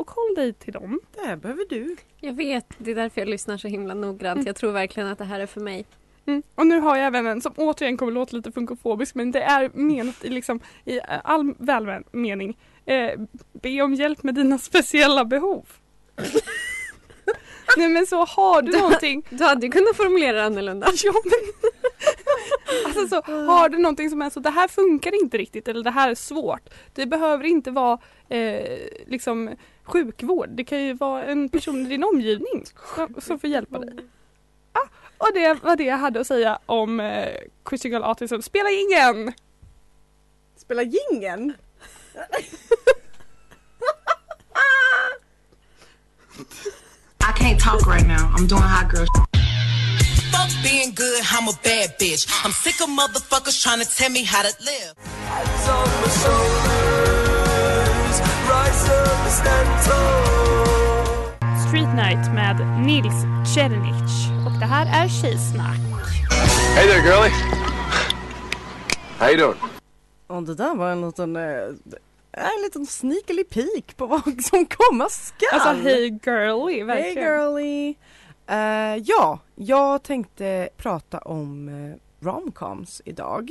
och 0.00 0.10
håll 0.10 0.34
dig 0.34 0.52
till 0.52 0.72
dem. 0.72 1.00
Det 1.14 1.26
här 1.26 1.36
behöver 1.36 1.64
du. 1.68 1.96
Jag 2.20 2.32
vet, 2.32 2.66
det 2.78 2.90
är 2.90 2.94
därför 2.94 3.20
jag 3.20 3.28
lyssnar 3.28 3.56
så 3.56 3.68
himla 3.68 3.94
noggrant. 3.94 4.36
Mm. 4.36 4.46
Jag 4.46 4.56
tror 4.56 4.72
verkligen 4.72 5.08
att 5.08 5.18
det 5.18 5.24
här 5.24 5.40
är 5.40 5.46
för 5.46 5.60
mig. 5.60 5.84
Mm. 6.26 6.42
Och 6.54 6.66
nu 6.66 6.80
har 6.80 6.96
jag 6.96 7.06
även 7.06 7.26
en 7.26 7.40
som 7.40 7.52
återigen 7.56 7.96
kommer 7.96 8.12
låta 8.12 8.36
lite 8.36 8.52
funkofobisk 8.52 9.14
men 9.14 9.30
det 9.32 9.42
är 9.42 9.70
menat 9.74 10.24
i, 10.24 10.28
liksom, 10.28 10.60
i 10.84 11.00
all 11.24 11.54
välmening. 11.58 12.58
Eh, 12.86 13.20
be 13.52 13.82
om 13.82 13.94
hjälp 13.94 14.22
med 14.22 14.34
dina 14.34 14.58
speciella 14.58 15.24
behov. 15.24 15.66
Nej 17.76 17.88
men 17.88 18.06
så 18.06 18.24
har 18.24 18.62
du 18.62 18.72
Du- 18.72 18.78
någonting 18.78 19.26
Du 19.30 19.44
hade 19.44 19.66
ju 19.66 19.72
kunnat 19.72 19.96
formulera 19.96 20.36
det 20.36 20.44
annorlunda. 20.44 20.86
Ja, 21.04 21.12
men... 21.24 21.32
alltså 22.84 23.08
så, 23.08 23.32
har 23.32 23.68
du 23.68 23.78
någonting 23.78 24.10
som 24.10 24.22
är 24.22 24.30
så 24.30 24.40
det 24.40 24.50
här 24.50 24.68
funkar 24.68 25.22
inte 25.22 25.38
riktigt 25.38 25.68
eller 25.68 25.84
det 25.84 25.90
här 25.90 26.10
är 26.10 26.14
svårt. 26.14 26.68
Det 26.94 27.06
behöver 27.06 27.44
inte 27.44 27.70
vara 27.70 27.98
eh, 28.28 28.78
liksom 29.06 29.50
sjukvård. 29.90 30.48
Det 30.48 30.64
kan 30.64 30.84
ju 30.84 30.94
vara 30.94 31.24
en 31.24 31.48
person 31.48 31.86
i 31.86 31.88
din 31.88 32.04
omgivning 32.04 32.64
som, 32.96 33.14
som 33.18 33.38
får 33.38 33.50
hjälpa 33.50 33.78
dig. 33.78 33.94
Ah, 34.72 34.88
och 35.18 35.34
det 35.34 35.54
var 35.62 35.76
det 35.76 35.84
jag 35.84 35.98
hade 35.98 36.20
att 36.20 36.26
säga 36.26 36.58
om 36.66 37.00
eh, 37.00 37.28
Critical 37.64 38.04
Autism. 38.04 38.40
Spela 38.40 38.68
ingen! 38.70 39.32
Spela 40.56 40.82
gingen. 40.82 41.52
I 47.20 47.32
can't 47.32 47.60
talk 47.60 47.86
right 47.86 48.06
now. 48.06 48.32
I'm 48.36 48.46
doing 48.46 48.62
hot 48.62 48.90
girl 48.90 49.06
Fuck 50.32 50.50
being 50.62 50.92
good, 50.94 51.22
I'm 51.24 51.48
a 51.48 51.52
bad 51.62 51.98
bitch. 51.98 52.26
I'm 52.44 52.52
sick 52.52 52.80
of 52.80 52.88
motherfuckers 52.88 53.62
trying 53.62 53.80
to 53.80 53.88
tell 53.88 54.10
me 54.10 54.22
how 54.22 54.42
to 54.42 54.52
live. 54.64 54.94
Street 61.68 61.94
Night 61.94 62.34
med 62.34 62.56
Nils 62.86 63.24
Czernic. 63.54 64.28
Och 64.46 64.60
det 64.60 64.66
här 64.66 65.04
är 65.04 65.08
Tjejsnack. 65.08 65.78
Hey 66.76 66.88
there, 66.88 67.02
girlie. 67.02 67.34
How 69.18 69.28
you 69.30 69.36
doing? 69.36 69.58
Och 70.26 70.42
det 70.42 70.54
där 70.54 70.74
var 70.74 70.90
en 70.90 71.00
liten, 71.00 71.36
eh, 71.36 71.42
en 72.32 72.62
liten 72.64 72.86
sneakily 72.86 73.44
peek 73.44 73.96
på 73.96 74.06
vad 74.06 74.42
som 74.42 74.66
komma 74.66 75.08
skall. 75.08 75.48
Alltså 75.60 75.88
hey 75.88 76.18
girly, 76.24 76.72
Hey 76.74 76.84
verkligen. 76.84 77.28
girly! 77.28 77.94
Eh, 78.46 78.96
ja, 79.04 79.38
jag 79.54 80.02
tänkte 80.02 80.68
prata 80.76 81.18
om 81.18 81.68
uh, 81.68 81.94
romcoms 82.20 83.02
idag. 83.04 83.50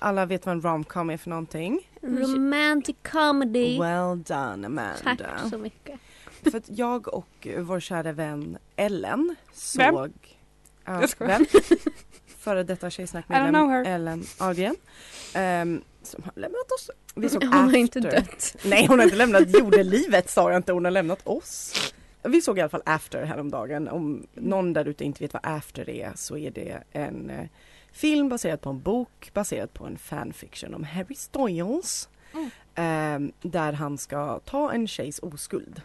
Alla 0.00 0.26
vet 0.26 0.46
vad 0.46 0.52
en 0.54 0.60
romcom 0.62 1.10
är 1.10 1.16
för 1.16 1.30
någonting. 1.30 1.90
Romantic 2.02 2.96
comedy. 3.10 3.78
Well 3.80 4.22
done 4.22 4.66
Amanda. 4.66 4.94
Tack 5.04 5.20
så 5.50 5.58
mycket. 5.58 6.00
För 6.42 6.56
att 6.58 6.68
jag 6.78 7.14
och 7.14 7.48
vår 7.58 7.80
kära 7.80 8.12
vän 8.12 8.58
Ellen 8.76 9.36
såg... 9.52 9.82
Vem? 9.82 10.12
Ja, 10.84 11.00
Jag 11.00 11.08
skojar. 11.10 11.38
vem? 11.38 11.46
Före 12.38 12.62
detta 12.62 12.90
tjejsnackmedlem. 12.90 13.70
Ellen 13.86 14.24
Ahlgren. 14.38 14.76
ehm, 15.34 15.82
som 16.02 16.22
har 16.22 16.32
lämnat 16.36 16.72
oss. 16.72 16.90
Vi 17.14 17.28
såg 17.28 17.44
Hon 17.44 17.52
har 17.52 17.64
After. 17.64 17.78
inte 17.78 18.00
dött. 18.00 18.56
Nej 18.64 18.86
hon 18.86 18.98
har 18.98 19.04
inte 19.04 19.16
lämnat 19.16 19.50
jordelivet 19.58 20.30
sa 20.30 20.50
jag 20.50 20.58
inte, 20.58 20.72
hon 20.72 20.84
har 20.84 20.92
lämnat 20.92 21.26
oss. 21.26 21.74
Vi 22.22 22.40
såg 22.42 22.58
i 22.58 22.60
alla 22.60 22.68
fall 22.70 22.82
After 22.86 23.24
häromdagen. 23.24 23.88
Om 23.88 24.26
någon 24.34 24.72
där 24.72 24.84
ute 24.88 25.04
inte 25.04 25.24
vet 25.24 25.32
vad 25.32 25.42
After 25.46 25.90
är 25.90 26.12
så 26.14 26.36
är 26.36 26.50
det 26.50 26.82
en 26.92 27.30
eh, 27.30 27.46
film 27.98 28.28
baserad 28.28 28.60
på 28.60 28.70
en 28.70 28.80
bok 28.80 29.30
baserad 29.34 29.72
på 29.74 29.86
en 29.86 29.98
fanfiction 29.98 30.74
om 30.74 30.84
Harry 30.84 31.14
Styles. 31.14 32.08
Mm. 32.34 32.50
ehm, 32.74 33.32
där 33.42 33.72
han 33.72 33.98
ska 33.98 34.38
ta 34.38 34.72
en 34.72 34.86
tjejs 34.88 35.18
oskuld. 35.18 35.82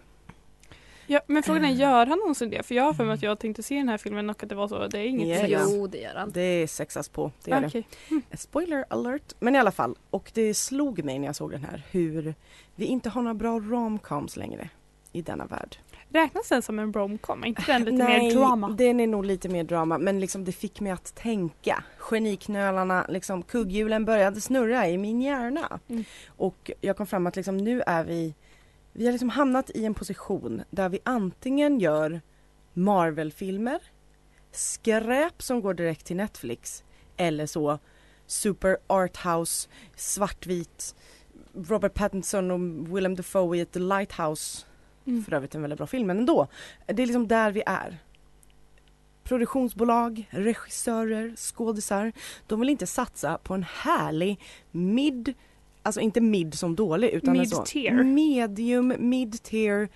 Ja, 1.07 1.21
men 1.27 1.43
frågan 1.43 1.65
är, 1.65 1.69
Eh. 1.69 1.79
gör 1.79 2.05
han 2.05 2.17
någonsin 2.19 2.49
det? 2.49 2.63
För 2.63 2.75
jag 2.75 2.83
har 2.83 2.93
för 2.93 3.05
mig 3.05 3.13
att 3.13 3.23
jag 3.23 3.39
tänkte 3.39 3.63
se 3.63 3.75
den 3.75 3.89
här 3.89 3.97
filmen 3.97 4.29
och 4.29 4.43
att 4.43 4.49
det 4.49 4.55
var 4.55 4.67
så, 4.67 4.87
det 4.87 4.99
är 4.99 5.05
inget 5.05 5.49
Ja, 5.49 5.59
sex. 5.59 5.71
Jo, 5.73 5.87
det 5.87 5.97
gör 5.97 6.15
han. 6.15 6.31
Det 6.33 6.67
sexas 6.67 7.09
på, 7.09 7.31
det 7.43 7.51
gör 7.51 7.61
det. 7.61 7.67
Okej. 7.67 7.85
Spoiler 8.33 8.85
alert! 8.89 9.33
Men 9.39 9.55
i 9.55 9.59
alla 9.59 9.71
fall, 9.71 9.95
och 10.09 10.31
det 10.33 10.53
slog 10.53 11.03
mig 11.03 11.19
när 11.19 11.25
jag 11.27 11.35
såg 11.35 11.51
den 11.51 11.63
här 11.63 11.81
hur 11.91 12.35
vi 12.75 12.85
inte 12.85 13.09
har 13.09 13.21
några 13.21 13.33
bra 13.33 13.59
romcoms 13.59 14.37
längre 14.37 14.69
i 15.13 15.21
denna 15.21 15.45
värld. 15.45 15.77
Räknas 16.09 16.49
den 16.49 16.61
som 16.61 16.79
en 16.79 16.93
romcom? 16.93 17.43
Är 17.43 17.47
inte 17.47 17.63
den 17.67 17.83
lite 17.83 18.03
Nej, 18.03 18.21
mer 18.21 18.35
drama? 18.35 18.69
den 18.69 18.99
är 18.99 19.07
nog 19.07 19.25
lite 19.25 19.49
mer 19.49 19.63
drama 19.63 19.97
men 19.97 20.19
liksom 20.19 20.45
det 20.45 20.51
fick 20.51 20.79
mig 20.79 20.91
att 20.91 21.15
tänka. 21.15 21.83
Geniknölarna, 21.97 23.05
liksom 23.09 23.43
kugghjulen 23.43 24.05
började 24.05 24.41
snurra 24.41 24.89
i 24.89 24.97
min 24.97 25.21
hjärna. 25.21 25.79
Mm. 25.87 26.03
Och 26.27 26.71
jag 26.81 26.97
kom 26.97 27.07
fram 27.07 27.27
att 27.27 27.35
liksom 27.35 27.57
nu 27.57 27.81
är 27.81 28.03
vi 28.03 28.35
Vi 28.93 29.05
har 29.05 29.11
liksom 29.11 29.29
hamnat 29.29 29.69
i 29.69 29.85
en 29.85 29.93
position 29.93 30.63
där 30.69 30.89
vi 30.89 30.99
antingen 31.03 31.79
gör 31.79 32.21
Marvel-filmer, 32.73 33.79
skräp 34.51 35.41
som 35.41 35.61
går 35.61 35.73
direkt 35.73 36.05
till 36.05 36.15
Netflix 36.15 36.83
eller 37.17 37.45
så 37.45 37.79
super 38.27 38.77
arthouse, 38.87 39.69
svartvit, 39.95 40.95
Robert 41.53 41.93
Pattinson 41.93 42.51
och 42.51 42.95
Willem 42.95 43.15
Dafoe 43.15 43.57
i 43.57 43.61
ett 43.61 43.75
Lighthouse. 43.75 44.65
Mm. 45.05 45.23
För 45.23 45.33
övrigt 45.33 45.55
en 45.55 45.61
väldigt 45.61 45.77
bra 45.77 45.87
film, 45.87 46.07
men 46.07 46.17
ändå. 46.17 46.47
Det 46.85 47.03
är 47.03 47.07
liksom 47.07 47.27
där 47.27 47.51
vi 47.51 47.63
är. 47.65 47.97
Produktionsbolag, 49.23 50.27
regissörer, 50.29 51.35
skådisar. 51.35 52.11
De 52.47 52.59
vill 52.59 52.69
inte 52.69 52.87
satsa 52.87 53.37
på 53.37 53.53
en 53.53 53.63
härlig 53.63 54.39
mid, 54.71 55.33
alltså 55.83 56.01
inte 56.01 56.21
mid 56.21 56.53
som 56.53 56.75
dålig 56.75 57.09
utan 57.09 57.39
en 57.39 57.45
så 57.47 57.57
Mid-tier. 57.59 58.03
medium, 58.03 58.93
mid-tier 58.99 59.89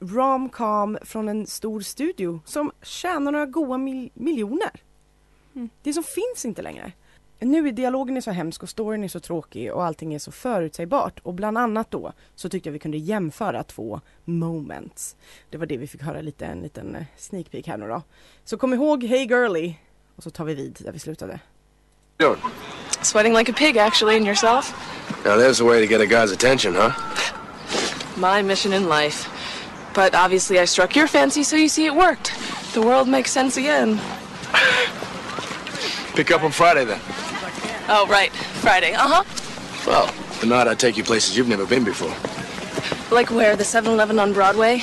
rom-com 0.00 0.98
från 1.02 1.28
en 1.28 1.46
stor 1.46 1.80
studio 1.80 2.40
som 2.44 2.72
tjänar 2.82 3.32
några 3.32 3.46
goa 3.46 3.78
mil- 3.78 4.10
miljoner. 4.14 4.70
Mm. 5.54 5.68
Det 5.82 5.92
som 5.92 6.02
finns 6.02 6.44
inte 6.44 6.62
längre. 6.62 6.92
Nu 7.38 7.68
är 7.68 7.72
dialogen 7.72 8.16
är 8.16 8.20
så 8.20 8.30
hemsk 8.30 8.62
och 8.62 8.68
storyn 8.68 9.04
är 9.04 9.08
så 9.08 9.20
tråkig 9.20 9.72
och 9.72 9.84
allting 9.84 10.14
är 10.14 10.18
så 10.18 10.32
förutsägbart 10.32 11.20
och 11.22 11.34
bland 11.34 11.58
annat 11.58 11.90
då 11.90 12.12
så 12.34 12.48
tyckte 12.48 12.68
jag 12.68 12.72
vi 12.72 12.78
kunde 12.78 12.98
jämföra 12.98 13.62
två 13.62 14.00
moments. 14.24 15.16
Det 15.50 15.58
var 15.58 15.66
det 15.66 15.76
vi 15.76 15.86
fick 15.86 16.02
höra 16.02 16.20
lite 16.20 16.46
en 16.46 16.60
liten 16.60 16.94
eh, 16.94 17.04
sneak 17.16 17.50
peek 17.50 17.68
här 17.68 17.76
nu 17.76 17.88
då. 17.88 18.02
Så 18.44 18.56
kom 18.56 18.74
ihåg 18.74 19.04
Hey 19.04 19.26
Girly 19.26 19.74
och 20.16 20.22
så 20.22 20.30
tar 20.30 20.44
vi 20.44 20.54
vid 20.54 20.78
där 20.84 20.92
vi 20.92 20.98
slutade. 20.98 21.40
Doing? 22.16 22.40
Sweating 23.02 23.34
like 23.34 23.52
a 23.52 23.54
pig, 23.58 23.76
actually, 23.76 24.16
and 24.16 24.26
yourself? 24.26 24.72
Now 25.24 25.36
there's 25.36 25.60
a 25.60 25.64
way 25.64 25.80
to 25.80 25.86
get 25.86 26.00
a 26.00 26.06
guy's 26.06 26.32
attention, 26.32 26.74
huh? 26.74 26.92
My 28.16 28.42
mission 28.42 28.72
in 28.72 28.88
life. 28.88 29.28
But 29.94 30.14
obviously, 30.14 30.60
I 30.60 30.66
struck 30.66 30.96
your 30.96 31.08
fancy, 31.08 31.42
so 31.42 31.56
you 31.56 31.68
see 31.68 31.86
it 31.86 31.94
worked. 31.94 32.32
The 32.72 32.80
world 32.80 33.08
makes 33.08 33.30
sense 33.30 33.56
again. 33.60 34.00
Pick 36.14 36.30
up 36.30 36.42
on 36.44 36.52
Friday 36.52 36.84
then. 36.84 37.00
Oh, 37.88 38.06
right. 38.08 38.32
Friday. 38.62 38.92
Uh 38.94 39.08
huh. 39.08 39.24
Well, 39.86 40.08
tonight 40.40 40.66
I'll 40.68 40.76
take 40.76 40.96
you 40.96 41.04
places 41.04 41.36
you've 41.36 41.48
never 41.48 41.66
been 41.66 41.84
before. 41.84 42.14
Like 43.16 43.30
where? 43.30 43.56
The 43.56 43.64
7 43.64 43.92
Eleven 43.92 44.18
on 44.18 44.32
Broadway? 44.32 44.82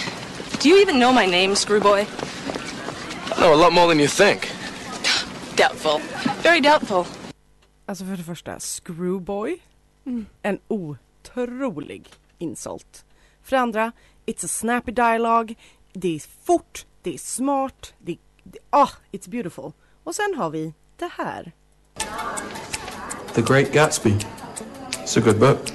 Do 0.60 0.70
you 0.70 0.80
even 0.82 1.00
know 1.00 1.12
my 1.12 1.26
name, 1.26 1.56
Screwboy? 1.56 2.06
I 3.36 3.40
know 3.40 3.54
a 3.54 3.56
lot 3.56 3.74
more 3.74 3.88
than 3.88 4.00
you 4.00 4.08
think. 4.08 4.50
Doubtful. 5.56 6.00
Very 6.44 6.62
doubtful. 6.62 7.06
Alltså 7.86 8.06
för 8.06 8.18
det 8.18 8.24
första, 8.24 8.60
Screwboy. 8.60 9.58
En 10.42 10.60
otrolig 10.68 12.08
insult. 12.38 13.06
För 13.44 13.56
det 13.56 13.62
andra, 13.62 13.92
it's 14.26 14.46
a 14.46 14.48
snappy 14.48 14.92
dialogue. 14.92 15.56
Det 15.94 16.16
är 16.16 16.22
fort, 16.46 16.86
det 17.02 17.14
är 17.14 17.18
smart, 17.18 17.94
det 18.00 18.12
är... 18.12 18.18
det- 18.44 18.60
Ah, 18.70 18.90
it's 19.12 19.30
beautiful. 19.30 19.72
Och 20.04 20.16
sen 20.16 20.34
har 20.38 20.50
vi 20.50 20.74
det 20.98 21.10
här. 21.18 21.52
The 23.34 23.42
Great 23.42 23.72
Gatsby. 23.72 24.24
It's 25.02 25.16
a 25.16 25.22
good 25.22 25.40
book. 25.40 25.70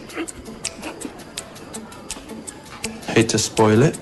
Hate 3.08 3.30
to 3.30 3.38
spoil 3.38 3.82
it, 3.82 3.98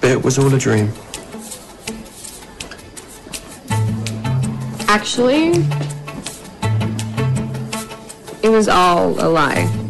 but 0.00 0.10
it 0.10 0.22
was 0.22 0.36
all 0.36 0.52
a 0.52 0.58
dream. 0.58 0.92
Actually, 4.88 5.64
it 8.42 8.50
was 8.50 8.68
all 8.68 9.24
a 9.24 9.28
lie. 9.28 9.83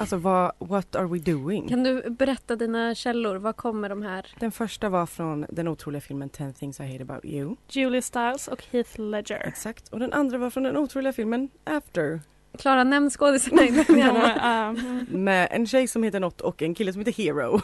Alltså 0.00 0.16
vad, 0.16 0.52
what 0.58 0.96
are 0.96 1.06
we 1.06 1.18
doing? 1.18 1.68
Kan 1.68 1.84
du 1.84 2.10
berätta 2.10 2.56
dina 2.56 2.94
källor? 2.94 3.36
Var 3.36 3.52
kommer 3.52 3.88
de 3.88 4.02
här? 4.02 4.26
Den 4.40 4.52
första 4.52 4.88
var 4.88 5.06
från 5.06 5.46
den 5.48 5.68
otroliga 5.68 6.00
filmen 6.00 6.28
10 6.28 6.52
things 6.52 6.80
I 6.80 6.92
hate 6.92 7.02
about 7.02 7.24
you. 7.24 7.56
Julia 7.68 8.02
Stiles 8.02 8.48
och 8.48 8.64
Heath 8.70 9.00
Ledger. 9.00 9.46
Exakt. 9.46 9.88
Och 9.88 9.98
den 9.98 10.12
andra 10.12 10.38
var 10.38 10.50
från 10.50 10.62
den 10.62 10.76
otroliga 10.76 11.12
filmen 11.12 11.48
After. 11.64 12.20
Klara, 12.58 12.84
nämn 12.84 13.10
skådisarna 13.10 13.62
innan. 13.62 15.06
Med 15.08 15.48
en 15.50 15.66
tjej 15.66 15.88
som 15.88 16.02
heter 16.02 16.20
något 16.20 16.40
och 16.40 16.62
en 16.62 16.74
kille 16.74 16.92
som 16.92 17.00
heter 17.00 17.12
Hero. 17.12 17.60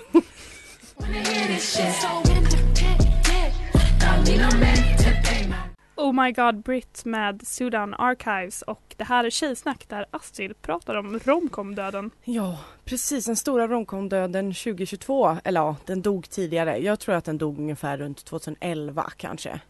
Oh 5.97 6.13
my 6.25 6.33
god 6.33 6.63
Brit 6.63 7.05
med 7.05 7.47
Sudan 7.47 7.95
Archives 7.95 8.63
och 8.63 8.95
det 8.97 9.05
här 9.05 9.25
är 9.25 9.31
Tjejsnack 9.31 9.89
där 9.89 10.07
Astrid 10.11 10.63
pratar 10.63 10.95
om 10.95 11.19
romcom-döden. 11.19 12.11
Ja, 12.25 12.59
precis. 12.85 13.27
Den 13.27 13.37
stora 13.37 13.69
romcom-döden 13.69 14.55
2022. 14.55 15.37
Eller 15.45 15.61
ja, 15.61 15.77
den 15.87 16.03
dog 16.03 16.31
tidigare. 16.31 16.79
Jag 16.79 17.01
tror 17.01 17.15
att 17.15 17.25
den 17.25 17.39
dog 17.39 17.59
ungefär 17.59 17.99
runt 17.99 18.25
2011 18.25 19.13
kanske. 19.17 19.61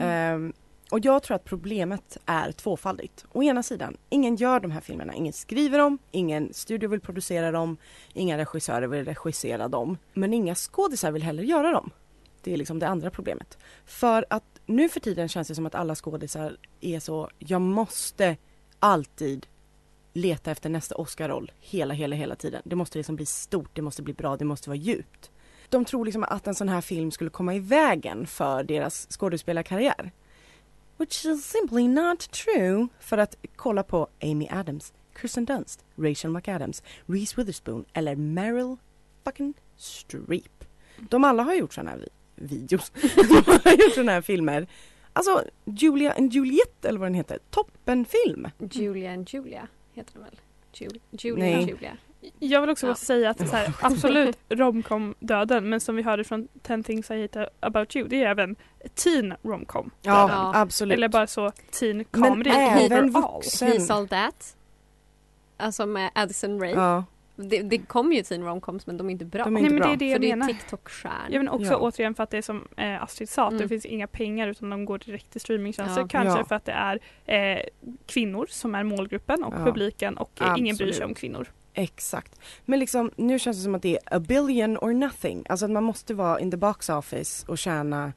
Ehm, 0.00 0.52
och 0.90 1.04
jag 1.04 1.22
tror 1.22 1.34
att 1.34 1.44
problemet 1.44 2.16
är 2.26 2.52
tvåfaldigt. 2.52 3.24
Å 3.32 3.42
ena 3.42 3.62
sidan, 3.62 3.96
ingen 4.08 4.36
gör 4.36 4.60
de 4.60 4.70
här 4.70 4.80
filmerna. 4.80 5.14
Ingen 5.14 5.32
skriver 5.32 5.78
dem, 5.78 5.98
ingen 6.10 6.54
studio 6.54 6.88
vill 6.88 7.00
producera 7.00 7.50
dem, 7.50 7.76
inga 8.12 8.38
regissörer 8.38 8.86
vill 8.86 9.04
regissera 9.04 9.68
dem. 9.68 9.98
Men 10.12 10.34
inga 10.34 10.54
skådisar 10.54 11.12
vill 11.12 11.22
heller 11.22 11.42
göra 11.42 11.70
dem. 11.70 11.90
Det 12.48 12.54
är 12.54 12.56
liksom 12.56 12.78
det 12.78 12.88
andra 12.88 13.10
problemet. 13.10 13.58
För 13.84 14.24
att 14.30 14.60
nu 14.66 14.88
för 14.88 15.00
tiden 15.00 15.28
känns 15.28 15.48
det 15.48 15.54
som 15.54 15.66
att 15.66 15.74
alla 15.74 15.94
skådisar 15.94 16.56
är 16.80 17.00
så, 17.00 17.30
jag 17.38 17.60
måste 17.60 18.36
alltid 18.78 19.46
leta 20.12 20.50
efter 20.50 20.70
nästa 20.70 20.94
Oscar-roll 20.94 21.52
hela, 21.60 21.94
hela, 21.94 22.16
hela 22.16 22.34
tiden. 22.34 22.62
Det 22.64 22.76
måste 22.76 22.98
liksom 22.98 23.16
bli 23.16 23.26
stort, 23.26 23.70
det 23.72 23.82
måste 23.82 24.02
bli 24.02 24.14
bra, 24.14 24.36
det 24.36 24.44
måste 24.44 24.70
vara 24.70 24.76
djupt. 24.76 25.30
De 25.68 25.84
tror 25.84 26.04
liksom 26.04 26.24
att 26.24 26.46
en 26.46 26.54
sån 26.54 26.68
här 26.68 26.80
film 26.80 27.10
skulle 27.10 27.30
komma 27.30 27.54
i 27.54 27.58
vägen 27.58 28.26
för 28.26 28.62
deras 28.62 29.06
skådespelarkarriär. 29.10 30.12
Which 30.96 31.26
is 31.26 31.44
simply 31.44 31.88
not 31.88 32.30
true. 32.30 32.88
För 33.00 33.18
att 33.18 33.36
kolla 33.56 33.82
på 33.82 34.08
Amy 34.22 34.48
Adams, 34.50 34.92
Kirsten 35.20 35.44
Dunst, 35.44 35.84
Rachel 35.96 36.30
McAdams, 36.30 36.82
Reese 37.06 37.38
Witherspoon 37.38 37.84
eller 37.92 38.16
Meryl 38.16 38.76
fucking 39.24 39.54
Streep. 39.76 40.64
De 41.10 41.24
alla 41.24 41.42
har 41.42 41.54
gjort 41.54 41.74
såna 41.74 41.90
här 41.90 42.08
videos. 42.40 42.90
De 43.14 43.58
har 43.64 43.72
gjort 43.84 43.94
såna 43.94 44.12
här 44.12 44.20
filmer. 44.20 44.66
Alltså 45.12 45.44
Julia 45.64 46.12
and 46.12 46.32
Juliet 46.32 46.84
eller 46.84 46.98
vad 46.98 47.06
den 47.08 47.14
heter. 47.14 47.38
Toppenfilm. 47.50 48.48
Julia 48.70 49.12
and 49.12 49.28
Julia 49.30 49.68
heter 49.92 50.12
den 50.12 50.22
väl? 50.22 50.40
Ju- 50.72 50.88
Julia 51.10 51.44
Nej. 51.44 51.54
and 51.54 51.68
Julia. 51.68 51.96
Jag 52.38 52.60
vill 52.60 52.70
också 52.70 52.86
Ja. 52.86 52.94
säga 52.94 53.30
att 53.30 53.38
det 53.38 53.44
är 53.44 53.48
så 53.48 53.56
här, 53.56 53.72
absolut 53.82 54.38
romcom-döden 54.48 55.68
men 55.68 55.80
som 55.80 55.96
vi 55.96 56.02
hörde 56.02 56.24
från 56.24 56.48
10 56.62 56.82
things 56.82 57.10
I 57.10 57.22
hate 57.22 57.48
about 57.60 57.96
you 57.96 58.08
det 58.08 58.22
är 58.22 58.30
även 58.30 58.56
teen 58.94 59.34
romcom. 59.42 59.90
Ja, 60.02 60.28
Ja. 60.30 60.52
absolut. 60.60 60.94
Eller 60.96 61.08
bara 61.08 61.26
så 61.26 61.50
teen 61.80 61.96
Men 61.96 62.04
comedy 62.30 62.50
även 62.50 63.08
overall. 63.10 63.34
vuxen. 63.34 63.68
He's 63.72 63.92
all 63.92 64.08
that. 64.08 64.56
Alltså 65.56 65.86
med 65.86 66.10
Addison 66.14 66.60
Rae. 66.60 66.70
Ja. 66.70 67.04
Det, 67.40 67.62
det 67.62 67.78
kommer 67.78 68.16
ju 68.16 68.22
teen 68.22 68.42
romcoms 68.44 68.86
men 68.86 68.96
de 68.96 69.06
är 69.08 69.10
inte 69.12 69.24
bra. 69.24 69.44
De 69.44 69.56
är 69.56 69.60
Nej 69.60 69.62
inte 69.62 69.74
men 69.74 69.80
bra. 69.82 69.88
det 69.88 69.94
är 69.94 69.98
det 69.98 70.04
jag 70.08 70.14
För 70.14 70.20
det 70.20 70.30
är 70.30 70.36
menar. 70.36 70.48
TikTok-stjärnor. 70.52 71.26
Ja 71.30 71.38
men 71.38 71.48
också 71.48 71.72
Ja. 71.72 71.76
återigen 71.78 72.14
för 72.14 72.22
att 72.22 72.30
det 72.30 72.38
är 72.38 72.42
som 72.42 72.68
eh, 72.76 73.02
Astrid 73.02 73.28
sa, 73.28 73.44
att 73.46 73.50
Mm. 73.52 73.62
det 73.62 73.68
finns 73.68 73.86
inga 73.86 74.06
pengar 74.06 74.48
utan 74.48 74.70
de 74.70 74.84
går 74.84 74.98
direkt 74.98 75.30
till 75.30 75.40
streamingtjänster. 75.40 76.00
Ja. 76.00 76.08
Kanske 76.08 76.38
Ja. 76.38 76.44
för 76.44 76.54
att 76.54 76.64
det 76.64 76.72
är 76.72 76.98
eh, 77.26 77.60
kvinnor 78.06 78.46
som 78.50 78.74
är 78.74 78.84
målgruppen 78.84 79.44
och 79.44 79.54
Ja. 79.54 79.64
publiken 79.64 80.16
och 80.18 80.42
eh, 80.42 80.54
ingen 80.58 80.76
bryr 80.76 80.92
sig 80.92 81.04
om 81.04 81.14
kvinnor. 81.14 81.48
Exakt. 81.74 82.40
Men 82.64 82.78
liksom 82.78 83.10
nu 83.16 83.38
känns 83.38 83.56
det 83.56 83.62
som 83.62 83.74
att 83.74 83.82
det 83.82 83.96
är 84.06 84.16
a 84.16 84.20
billion 84.20 84.76
or 84.78 84.92
nothing. 84.92 85.44
Alltså 85.48 85.64
att 85.64 85.70
man 85.70 85.84
måste 85.84 86.14
vara 86.14 86.40
in 86.40 86.50
the 86.50 86.56
box 86.56 86.88
office 86.88 87.46
och 87.48 87.58
tjäna 87.58 88.12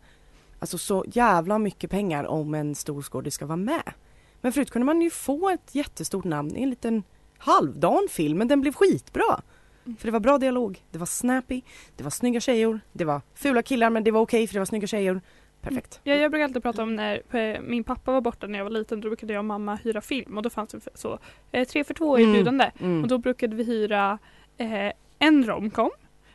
alltså 0.59 0.77
så 0.77 1.05
jävla 1.07 1.57
mycket 1.59 1.89
pengar 1.91 2.23
om 2.23 2.53
en 2.53 2.75
stor 2.75 3.01
skådis 3.01 3.33
ska 3.33 3.45
vara 3.45 3.55
med. 3.57 3.93
Men 4.41 4.53
förut 4.53 4.71
kunde 4.71 4.85
man 4.85 5.01
ju 5.01 5.09
få 5.09 5.49
ett 5.49 5.75
jättestort 5.75 6.23
namn 6.25 6.55
i 6.55 6.63
en 6.63 6.69
liten 6.69 7.03
halvdan 7.41 8.07
film 8.09 8.37
men 8.37 8.47
den 8.47 8.61
blev 8.61 8.73
skitbra. 8.73 9.41
För 9.99 10.05
det 10.07 10.11
var 10.11 10.19
bra 10.19 10.37
dialog, 10.37 10.83
det 10.91 10.97
var 10.97 11.05
snappy, 11.05 11.61
det 11.95 12.03
var 12.03 12.11
snygga 12.11 12.39
tjejor, 12.39 12.79
det 12.91 13.05
var 13.05 13.21
fula 13.35 13.61
killar 13.63 13.89
men 13.89 14.03
det 14.03 14.11
var 14.11 14.21
okej 14.21 14.47
för 14.47 14.53
det 14.53 14.59
var 14.59 14.65
snygga 14.65 14.87
tjejer. 14.87 15.21
Perfekt. 15.61 15.99
Ja, 16.03 16.15
jag 16.15 16.31
brukar 16.31 16.43
alltid 16.43 16.63
prata 16.63 16.83
om 16.83 16.95
när 16.95 17.35
eh, 17.35 17.61
min 17.61 17.83
pappa 17.83 18.11
var 18.11 18.21
borta 18.21 18.47
när 18.47 18.59
jag 18.59 18.63
var 18.65 18.71
liten. 18.71 19.01
Då 19.01 19.09
brukade 19.09 19.33
jag 19.33 19.39
och 19.39 19.45
mamma 19.45 19.75
hyra 19.75 20.01
film 20.01 20.37
och 20.37 20.43
då 20.43 20.49
fanns 20.49 20.69
det 20.71 20.79
så 20.93 21.19
eh, 21.51 21.67
tre 21.67 21.83
för 21.83 21.93
två 21.93 22.17
Mm, 22.17 22.29
erbjudande. 22.29 22.71
mm. 22.79 23.01
Och 23.01 23.07
då 23.07 23.17
brukade 23.17 23.55
vi 23.55 23.63
hyra 23.63 24.19
eh, 24.57 24.91
en 25.19 25.43
romcom 25.45 25.89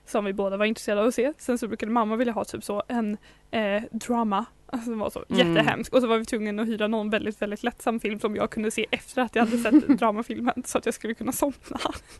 som 0.06 0.24
vi 0.24 0.32
båda 0.32 0.56
var 0.56 0.64
intresserade 0.66 1.00
av 1.02 1.08
att 1.08 1.14
se. 1.14 1.32
Sen 1.38 1.58
så 1.58 1.68
brukade 1.68 1.92
mamma 1.92 2.16
vilja 2.16 2.32
ha 2.32 2.44
typ 2.44 2.64
så 2.64 2.82
en 2.88 3.16
eh, 3.50 3.82
drama. 3.90 4.44
Alltså 4.66 4.90
den 4.90 4.98
var 4.98 5.10
så 5.10 5.24
Mm. 5.28 5.48
jättehemsk. 5.54 5.92
Och 5.94 6.00
så 6.00 6.06
var 6.06 6.18
vi 6.18 6.24
tvungna 6.24 6.62
att 6.62 6.68
hyra 6.68 6.86
någon 6.88 7.10
väldigt, 7.10 7.42
väldigt 7.42 7.62
lättsam 7.62 8.00
film 8.00 8.20
som 8.20 8.36
jag 8.36 8.50
kunde 8.50 8.70
se 8.70 8.86
efter 8.90 9.22
att 9.22 9.34
jag 9.36 9.44
hade 9.46 9.58
sett 9.58 9.88
dramafilmen 9.98 10.62
så 10.66 10.78
att 10.78 10.84
jag 10.86 10.94
skulle 10.94 11.14
kunna 11.14 11.32
somna. 11.32 11.54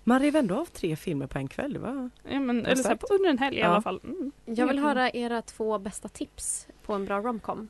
Man 0.05 0.21
rev 0.21 0.37
ändå 0.37 0.55
av 0.61 0.65
tre 0.65 0.97
filmer 0.97 1.27
på 1.27 1.39
en 1.39 1.49
kväll. 1.49 1.79
Var... 1.79 2.11
Ja, 2.31 2.41
men, 2.41 2.67
eller 2.67 2.83
så 2.83 2.89
här, 2.89 2.97
på- 2.97 3.07
under 3.15 3.31
en 3.31 3.39
helg 3.39 3.57
i 3.57 3.61
Ja. 3.61 3.67
alla 3.67 3.83
fall. 3.83 4.01
Mm. 4.05 4.33
Jag 4.45 4.67
vill 4.67 4.79
höra 4.79 5.11
era 5.11 5.43
två 5.43 5.79
bästa 5.79 6.09
tips 6.09 6.67
på 6.83 6.93
en 6.93 7.05
bra 7.05 7.21
romcom. 7.21 7.69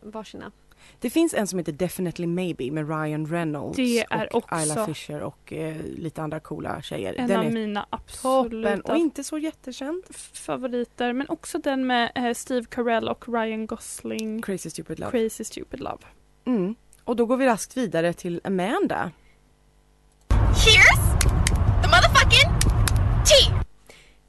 Varsina. 0.00 0.52
Det 0.98 1.10
finns 1.10 1.34
en 1.34 1.46
som 1.46 1.58
heter 1.58 1.72
Definitely 1.72 2.26
Maybe 2.26 2.70
med 2.70 2.88
Ryan 2.88 3.26
Reynolds 3.26 3.76
Det 3.76 4.00
är 4.10 4.36
och 4.36 4.44
också- 4.44 4.56
Isla 4.62 4.86
Fisher 4.86 5.20
och 5.20 5.52
eh, 5.52 5.76
lite 5.82 6.22
andra 6.22 6.40
coola 6.40 6.82
tjejer. 6.82 7.14
En 7.18 7.28
den 7.28 7.38
av 7.38 7.44
är 7.46 7.50
mina 7.50 7.82
toppen 7.82 7.98
absoluta 8.00 8.92
och 8.92 8.98
inte 8.98 9.24
så 9.24 9.38
jättekänd. 9.38 10.04
favoriter. 10.32 11.12
Men 11.12 11.28
också 11.28 11.58
den 11.58 11.86
med 11.86 12.12
eh, 12.14 12.34
Steve 12.34 12.66
Carell 12.70 13.08
och 13.08 13.28
Ryan 13.28 13.66
Gosling. 13.66 14.42
Crazy 14.42 14.70
Stupid 14.70 14.98
Love. 14.98 15.10
Crazy 15.10 15.44
Stupid 15.44 15.80
Love. 15.80 15.98
Mm. 16.44 16.74
Och 17.04 17.16
då 17.16 17.26
går 17.26 17.36
vi 17.36 17.46
raskt 17.46 17.76
vidare 17.76 18.12
till 18.12 18.40
Amanda. 18.44 19.10
Here's 20.28 21.20
the 21.82 21.88
motherfucking 21.88 22.50
tea. 23.26 23.62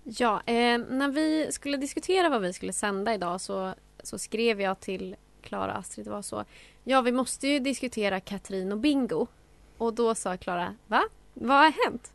Ja, 0.04 0.42
eh, 0.46 0.78
när 0.90 1.08
vi 1.12 1.48
skulle 1.52 1.78
diskutera 1.78 2.30
vad 2.30 2.42
vi 2.42 2.54
skulle 2.54 2.74
sända 2.74 3.14
idag 3.14 3.42
så, 3.42 3.74
så 4.04 4.18
skrev 4.18 4.62
jag 4.62 4.80
till 4.80 5.16
Klara 5.42 5.74
Astrid, 5.74 6.08
var 6.08 6.22
så. 6.22 6.46
Ja, 6.84 7.02
vi 7.02 7.12
måste 7.12 7.48
ju 7.48 7.60
diskutera 7.60 8.20
Katrin 8.20 8.72
och 8.72 8.78
Bingo. 8.78 9.28
Och 9.78 9.94
då 9.94 10.16
sa 10.16 10.38
Klara, 10.38 10.76
va? 10.88 11.04
Vad 11.34 11.58
har 11.58 11.86
hänt? 11.86 12.14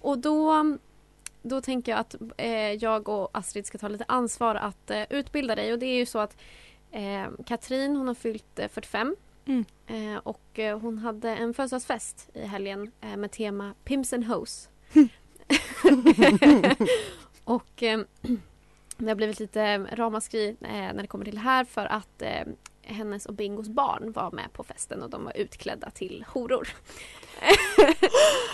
Och 0.00 0.18
då, 0.18 0.64
då 1.42 1.60
tänker 1.60 1.92
jag 1.92 1.98
att 1.98 2.14
eh, 2.36 2.72
jag 2.72 3.08
och 3.08 3.28
Astrid 3.32 3.66
ska 3.66 3.78
ta 3.78 3.88
lite 3.88 4.04
ansvar 4.08 4.54
att 4.54 4.90
eh, 4.90 5.02
utbilda 5.10 5.54
dig. 5.54 5.72
Och 5.72 5.78
det 5.78 5.86
är 5.86 5.96
ju 5.96 6.06
så 6.06 6.18
att 6.18 6.36
eh, 6.90 7.26
Katrin 7.46 7.96
hon 7.96 8.06
har 8.08 8.14
fyllt 8.14 8.58
eh, 8.58 8.68
45 8.68 9.16
Mm. 9.46 9.64
eh, 9.86 10.16
och 10.22 10.58
eh, 10.58 10.78
hon 10.78 10.98
hade 10.98 11.30
en 11.30 11.54
födelsedagsfest 11.54 12.30
i 12.34 12.46
helgen 12.46 12.92
eh, 13.00 13.16
med 13.16 13.30
tema 13.30 13.74
Pimps 13.84 14.12
and 14.12 14.24
Hoes. 14.24 14.68
och 17.44 17.82
eh, 17.82 18.00
det 18.96 19.08
har 19.08 19.14
blivit 19.14 19.40
lite 19.40 19.78
ramaskri 19.78 20.56
eh, 20.60 20.68
när 20.70 20.94
det 21.02 21.06
kommer 21.06 21.24
till 21.24 21.34
det 21.34 21.40
här 21.40 21.64
för 21.64 21.86
att 21.86 22.22
eh, 22.22 22.42
hennes 22.82 23.26
och 23.26 23.34
Bingos 23.34 23.68
barn 23.68 24.12
var 24.12 24.30
med 24.30 24.52
på 24.52 24.64
festen 24.64 25.02
och 25.02 25.10
de 25.10 25.24
var 25.24 25.36
utklädda 25.36 25.90
till 25.90 26.24
horor. 26.28 26.68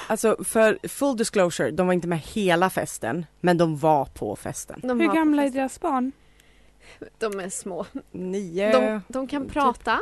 Alltså 0.06 0.36
för 0.44 0.88
full 0.88 1.16
disclosure, 1.16 1.70
de 1.70 1.86
var 1.86 1.94
inte 1.94 2.08
med 2.08 2.18
hela 2.18 2.70
festen 2.70 3.26
men 3.40 3.58
de 3.58 3.76
var 3.76 4.04
på 4.04 4.36
festen. 4.36 4.80
De 4.82 5.00
Hur 5.00 5.14
gamla 5.14 5.44
är 5.44 5.50
deras 5.50 5.80
barn? 5.80 6.12
De 7.18 7.40
är 7.40 7.48
små. 7.48 7.86
Nio. 8.10 8.72
De, 8.72 9.02
de 9.08 9.26
kan 9.26 9.48
prata. 9.48 10.00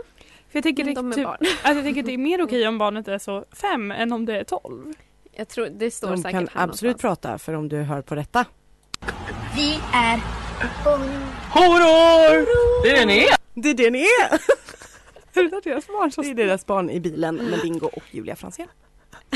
För 0.48 0.56
jag 0.58 0.62
tänker, 0.62 0.84
Men 0.84 0.94
det, 0.94 1.00
de 1.00 1.10
är 1.10 1.14
typ, 1.14 1.24
barn. 1.24 1.36
alltså 1.40 1.74
jag 1.74 1.84
tänker 1.84 2.02
det 2.02 2.14
är 2.14 2.18
mer 2.18 2.42
okej 2.42 2.68
om 2.68 2.78
barnet 2.78 3.08
är 3.08 3.18
så 3.18 3.44
fem 3.52 3.90
än 3.90 4.12
om 4.12 4.26
det 4.26 4.38
är 4.40 4.44
tolv. 4.44 4.92
Jag 5.32 5.48
tror 5.48 5.66
det 5.66 5.90
står 5.90 6.10
De 6.10 6.16
säkert 6.16 6.32
kan 6.32 6.48
här 6.48 6.64
absolut 6.64 6.82
någonstans. 6.96 7.20
prata 7.20 7.38
för 7.38 7.52
om 7.54 7.68
du 7.68 7.76
hör 7.82 8.02
på 8.02 8.14
detta. 8.14 8.44
Vi 9.58 9.80
är 9.94 10.16
Horor! 11.50 12.46
Det 12.82 12.90
är 12.90 13.00
det 13.00 13.06
ni 13.06 13.18
är! 13.18 13.36
Det 13.54 13.70
är 13.70 13.74
det 13.74 13.90
ni 13.90 14.00
är! 14.00 14.32
Är 15.38 15.42
det 15.42 15.48
där 15.48 15.60
deras 15.64 15.86
barn? 15.86 16.12
Så 16.12 16.22
Det 16.22 16.30
är 16.30 16.34
deras 16.34 16.66
barn 16.66 16.90
i 16.90 17.00
bilen 17.00 17.36
med 17.36 17.60
Bingo 17.62 17.86
och 17.86 18.02
Julia 18.10 18.36
Franzén. 18.36 18.68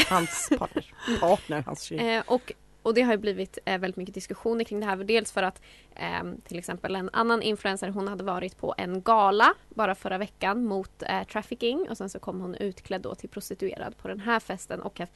Hans 0.09 0.49
partner. 0.59 0.95
Partner, 1.21 1.63
hans 1.67 1.83
tjej. 1.83 1.99
Eh, 1.99 2.23
och, 2.27 2.53
och 2.83 2.95
det 2.95 3.03
har 3.03 3.13
ju 3.13 3.19
blivit 3.19 3.59
eh, 3.65 3.79
väldigt 3.79 3.97
mycket 3.97 4.15
diskussioner 4.15 4.65
kring 4.65 4.81
det 4.81 4.87
här. 4.87 4.97
Dels 4.97 5.33
för 5.33 5.43
att 5.43 5.63
eh, 5.95 6.23
till 6.45 6.59
exempel 6.59 6.97
en 6.97 7.11
annan 7.13 7.43
influencer 7.43 7.89
hon 7.89 8.09
hade 8.09 8.25
varit 8.25 8.59
på 8.59 8.75
en 8.79 9.03
gala 9.03 9.55
bara 9.69 9.95
förra 9.95 10.19
veckan 10.19 10.65
mot 10.65 11.03
eh, 11.03 11.25
trafficking 11.25 11.87
och 11.91 11.97
sen 11.97 12.09
så 12.09 12.19
kom 12.19 12.41
hon 12.41 12.55
utklädd 12.55 13.01
då 13.01 13.15
till 13.15 13.29
prostituerad 13.29 13.97
på 13.97 14.09
den 14.09 14.21
här 14.21 14.41
festen 14.41 14.83
och 14.83 15.01
att 15.01 15.11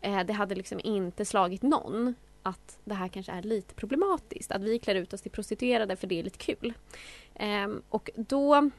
eh, 0.00 0.20
det 0.20 0.32
hade 0.32 0.54
liksom 0.54 0.80
inte 0.84 1.24
slagit 1.24 1.62
någon 1.62 2.14
att 2.42 2.78
det 2.84 2.94
här 2.94 3.08
kanske 3.08 3.32
är 3.32 3.42
lite 3.42 3.74
problematiskt. 3.74 4.52
Att 4.52 4.62
vi 4.62 4.78
klär 4.78 4.94
ut 4.94 5.12
oss 5.12 5.22
till 5.22 5.30
prostituerade 5.30 5.96
för 5.96 6.06
det 6.06 6.18
är 6.18 6.22
lite 6.22 6.38
kul. 6.38 6.72
Ehm, 7.34 7.82
och 7.88 8.10
då 8.16 8.70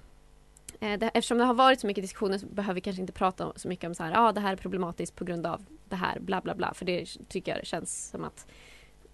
Eh, 0.79 0.99
det, 0.99 1.11
eftersom 1.13 1.37
det 1.37 1.43
har 1.43 1.53
varit 1.53 1.79
så 1.79 1.87
mycket 1.87 2.03
diskussioner 2.03 2.37
så 2.37 2.45
behöver 2.45 2.73
vi 2.73 2.81
kanske 2.81 3.01
inte 3.01 3.13
prata 3.13 3.53
så 3.55 3.67
mycket 3.67 3.87
om 3.87 3.95
så 3.95 4.03
här, 4.03 4.13
ah, 4.15 4.31
det 4.31 4.41
här 4.41 4.51
är 4.51 4.55
problematiskt 4.55 5.15
på 5.15 5.25
grund 5.25 5.45
av 5.45 5.65
det 5.89 5.95
här, 5.95 6.19
bla 6.19 6.41
bla 6.41 6.55
bla. 6.55 6.73
För 6.73 6.85
det 6.85 7.05
tycker 7.29 7.57
jag 7.57 7.65
känns 7.65 8.09
som 8.09 8.23
att 8.23 8.47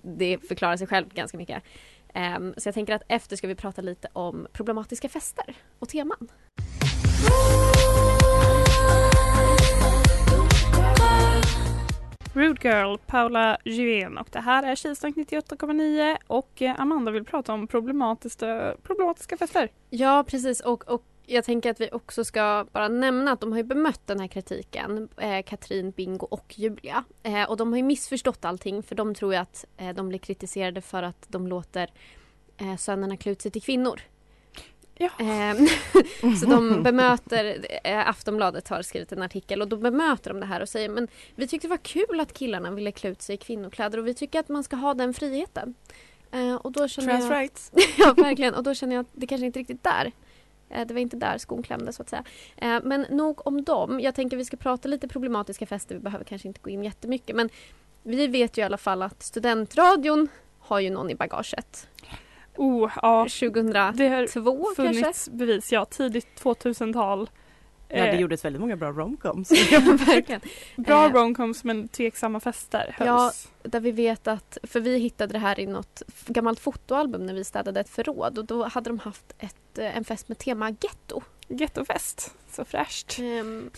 det 0.02 0.48
förklarar 0.48 0.78
sig 0.78 0.88
själv 0.88 1.14
ganska 1.14 1.38
mycket. 1.38 1.64
Ehm, 2.14 2.54
så 2.58 2.68
jag 2.68 2.74
tänker 2.74 2.94
att 2.94 3.04
efter 3.08 3.36
ska 3.36 3.48
vi 3.48 3.56
prata 3.56 3.82
lite 3.82 4.08
om 4.14 4.48
problematiska 4.54 5.10
fester 5.10 5.56
och 5.80 5.90
teman. 5.90 6.28
Rude 12.38 12.70
Girl, 12.70 12.98
Paula 13.06 13.58
Juvén 13.66 14.18
och 14.18 14.28
det 14.32 14.40
här 14.40 14.64
är 14.64 14.76
Tjejsnack 14.76 15.16
98,9 15.16 16.18
och 16.28 16.62
eh, 16.62 16.80
Amanda 16.80 17.12
vill 17.12 17.26
prata 17.26 17.54
om 17.54 17.68
problematiska, 17.68 18.76
problematiska 18.84 19.38
fester. 19.38 19.72
Ja, 19.90 20.24
precis. 20.28 20.60
Och, 20.60 20.90
och 20.90 21.04
jag 21.26 21.44
tänker 21.44 21.72
att 21.72 21.82
vi 21.82 21.90
också 21.92 22.24
ska 22.24 22.66
bara 22.72 22.88
nämna 22.88 23.32
att 23.32 23.42
de 23.42 23.52
har 23.52 23.58
ju 23.58 23.64
bemött 23.64 24.02
den 24.08 24.20
här 24.20 24.28
kritiken, 24.28 25.10
eh, 25.18 25.44
Katrin, 25.44 25.92
Bingo 25.92 26.28
och 26.32 26.54
Julia. 26.58 27.04
Eh, 27.24 27.44
och 27.44 27.58
de 27.58 27.72
har 27.72 27.78
ju 27.78 27.84
missförstått 27.84 28.46
allting 28.46 28.84
för 28.84 28.96
de 28.96 29.16
tror 29.16 29.34
ju 29.34 29.40
att 29.40 29.66
eh, 29.78 29.90
de 29.90 30.10
blir 30.10 30.20
kritiserade 30.20 30.82
för 30.82 31.04
att 31.04 31.26
de 31.28 31.48
låter 31.48 31.90
eh, 32.58 32.76
sönerna 32.76 33.18
klä 33.18 33.32
ut 33.32 33.42
sig 33.42 33.52
till 33.52 33.62
kvinnor. 33.62 34.02
Ja. 35.00 35.10
Ehm, 35.20 35.68
så 36.40 36.46
de 36.46 36.84
bemöter, 36.84 37.66
eh, 37.84 38.10
Aftonbladet 38.10 38.68
har 38.68 38.82
skrivit 38.82 39.12
en 39.12 39.22
artikel 39.22 39.62
och 39.62 39.68
då 39.68 39.78
bemöter 39.78 40.34
de 40.34 40.40
det 40.40 40.46
här 40.46 40.62
och 40.62 40.70
säger 40.70 40.90
men 40.90 41.08
vi 41.36 41.48
tyckte 41.48 41.68
det 41.68 41.70
var 41.70 41.78
kul 41.78 42.20
att 42.20 42.34
killarna 42.34 42.72
ville 42.72 42.92
klä 42.92 43.10
ut 43.10 43.22
sig 43.22 43.36
i 43.36 43.38
kvinnokläder 43.38 43.98
och 43.98 44.08
vi 44.08 44.14
tycker 44.14 44.40
att 44.40 44.50
man 44.50 44.64
ska 44.64 44.76
ha 44.76 44.94
den 44.94 45.14
friheten. 45.14 45.74
Eh, 46.32 46.56
och 46.56 46.72
då 46.72 46.88
känner 46.88 47.08
Trans 47.08 47.26
jag... 47.26 47.34
rights. 47.40 47.72
ja, 47.98 48.14
verkligen. 48.18 48.54
Och 48.54 48.64
då 48.64 48.74
känner 48.74 48.96
jag 48.96 49.02
att 49.04 49.12
det 49.14 49.28
kanske 49.28 49.46
inte 49.46 49.60
riktigt 49.60 49.84
där. 49.84 50.12
Eh, 50.70 50.88
Det 50.88 50.94
var 50.94 51.02
inte 51.02 51.18
där 51.18 51.38
skon 51.38 51.64
klämde 51.64 51.94
så 51.94 52.02
att 52.02 52.10
säga. 52.10 52.24
Men 52.84 53.02
nog 53.10 53.48
om 53.48 53.64
dem. 53.64 54.00
Jag 54.00 54.16
tänker 54.16 54.38
vi 54.38 54.46
ska 54.46 54.58
prata 54.58 54.88
lite 54.90 55.08
problematiska 55.08 55.66
fester. 55.66 55.96
Vi 55.96 56.02
behöver 56.02 56.26
kanske 56.26 56.48
inte 56.48 56.60
gå 56.64 56.70
in 56.70 56.84
jättemycket. 56.84 57.36
Men 57.36 57.50
vi 58.04 58.28
vet 58.28 58.58
ju 58.58 58.62
i 58.62 58.66
alla 58.66 58.78
fall 58.78 59.02
att 59.02 59.24
studentradion 59.24 60.28
har 60.60 60.80
ju 60.80 60.90
någon 60.90 61.10
i 61.10 61.16
bagaget. 61.16 61.88
Oh, 62.58 62.92
ja. 63.02 63.24
2002 63.24 63.92
Det 63.98 64.08
har 64.10 64.28
kanske? 64.28 64.76
funnits 64.76 65.30
bevis, 65.30 65.72
ja. 65.72 65.86
Tidigt 65.86 66.28
2000-tal. 66.44 67.30
Ja, 67.90 67.96
det 68.04 68.10
Eh, 68.10 68.20
gjordes 68.20 68.46
väldigt 68.46 68.60
många 68.60 68.76
bra 68.76 68.92
romcoms. 68.92 69.52
Verkligen. 70.08 70.42
Bra 70.76 71.06
Eh, 71.06 71.14
romcoms 71.14 71.64
men 71.64 71.88
tveksamma 71.88 72.40
fester 72.40 72.96
Ja, 73.00 73.06
hölls. 73.06 73.48
där 73.64 73.80
vi 73.80 73.92
vet 73.92 74.28
att, 74.28 74.58
för 74.64 74.80
vi 74.80 74.98
hittade 74.98 75.34
det 75.34 75.40
här 75.40 75.60
i 75.60 75.66
något 75.66 76.02
gammalt 76.26 76.60
fotoalbum 76.60 77.26
när 77.26 77.34
vi 77.34 77.44
städade 77.44 77.80
ett 77.80 77.90
förråd 77.90 78.38
och 78.38 78.46
då 78.46 78.64
hade 78.64 78.90
de 78.90 79.00
haft 79.00 79.34
ett, 79.40 79.78
eh, 79.78 79.98
en 79.98 80.04
fest 80.04 80.28
med 80.28 80.38
tema 80.38 80.70
getto. 80.70 81.22
Gettofest, 81.48 82.34
så 82.52 82.66
fräscht. 82.66 83.20
Ehm, 83.20 83.70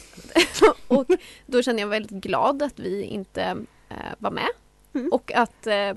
och 0.87 1.05
då 1.45 1.61
kände 1.61 1.81
jag 1.81 1.87
väldigt 1.87 2.11
glad 2.23 2.63
att 2.63 2.79
vi 2.79 3.03
inte 3.03 3.57
var 4.17 4.31
med. 4.31 4.47
Mm. 4.93 5.11
Och 5.11 5.31
att 5.35 5.67
eh, 5.67 5.93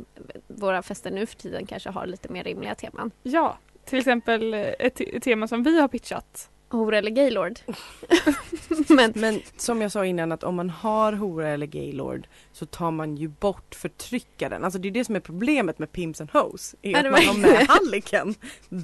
våra 0.46 0.82
fester 0.82 1.10
nu 1.10 1.26
för 1.26 1.36
tiden 1.36 1.66
kanske 1.66 1.90
har 1.90 2.06
lite 2.06 2.32
mer 2.32 2.44
rimliga 2.44 2.74
teman. 2.74 3.10
Ja, 3.22 3.58
till 3.84 3.98
exempel 3.98 4.54
eh, 4.54 4.60
ett, 4.60 5.00
ett 5.00 5.22
tema 5.22 5.48
som 5.48 5.62
vi 5.62 5.80
har 5.80 5.88
pitchat. 5.88 6.48
Hora 6.68 6.98
eller 6.98 7.10
gaylord. 7.10 7.60
Men 8.88 9.12
Men 9.14 9.40
som 9.56 9.82
jag 9.82 9.92
sa 9.92 10.06
innan 10.06 10.32
att 10.32 10.44
om 10.44 10.54
man 10.54 10.70
har 10.70 11.12
hora 11.12 11.48
eller 11.48 11.66
gaylord 11.66 12.28
så 12.52 12.66
tar 12.66 12.90
man 12.90 13.16
ju 13.16 13.28
bort 13.28 13.74
förtryckaren. 13.74 14.64
Alltså 14.64 14.78
det 14.78 14.88
är 14.88 14.92
det 14.92 15.04
som 15.04 15.16
är 15.16 15.20
problemet 15.20 15.78
med 15.78 15.92
Pimps 15.92 16.20
and 16.20 16.30
Hoes. 16.30 16.74
Är 16.82 17.04
att 17.04 17.12
man 17.12 17.24
har 17.24 17.38
med 17.38 17.66
halliken, 17.68 18.34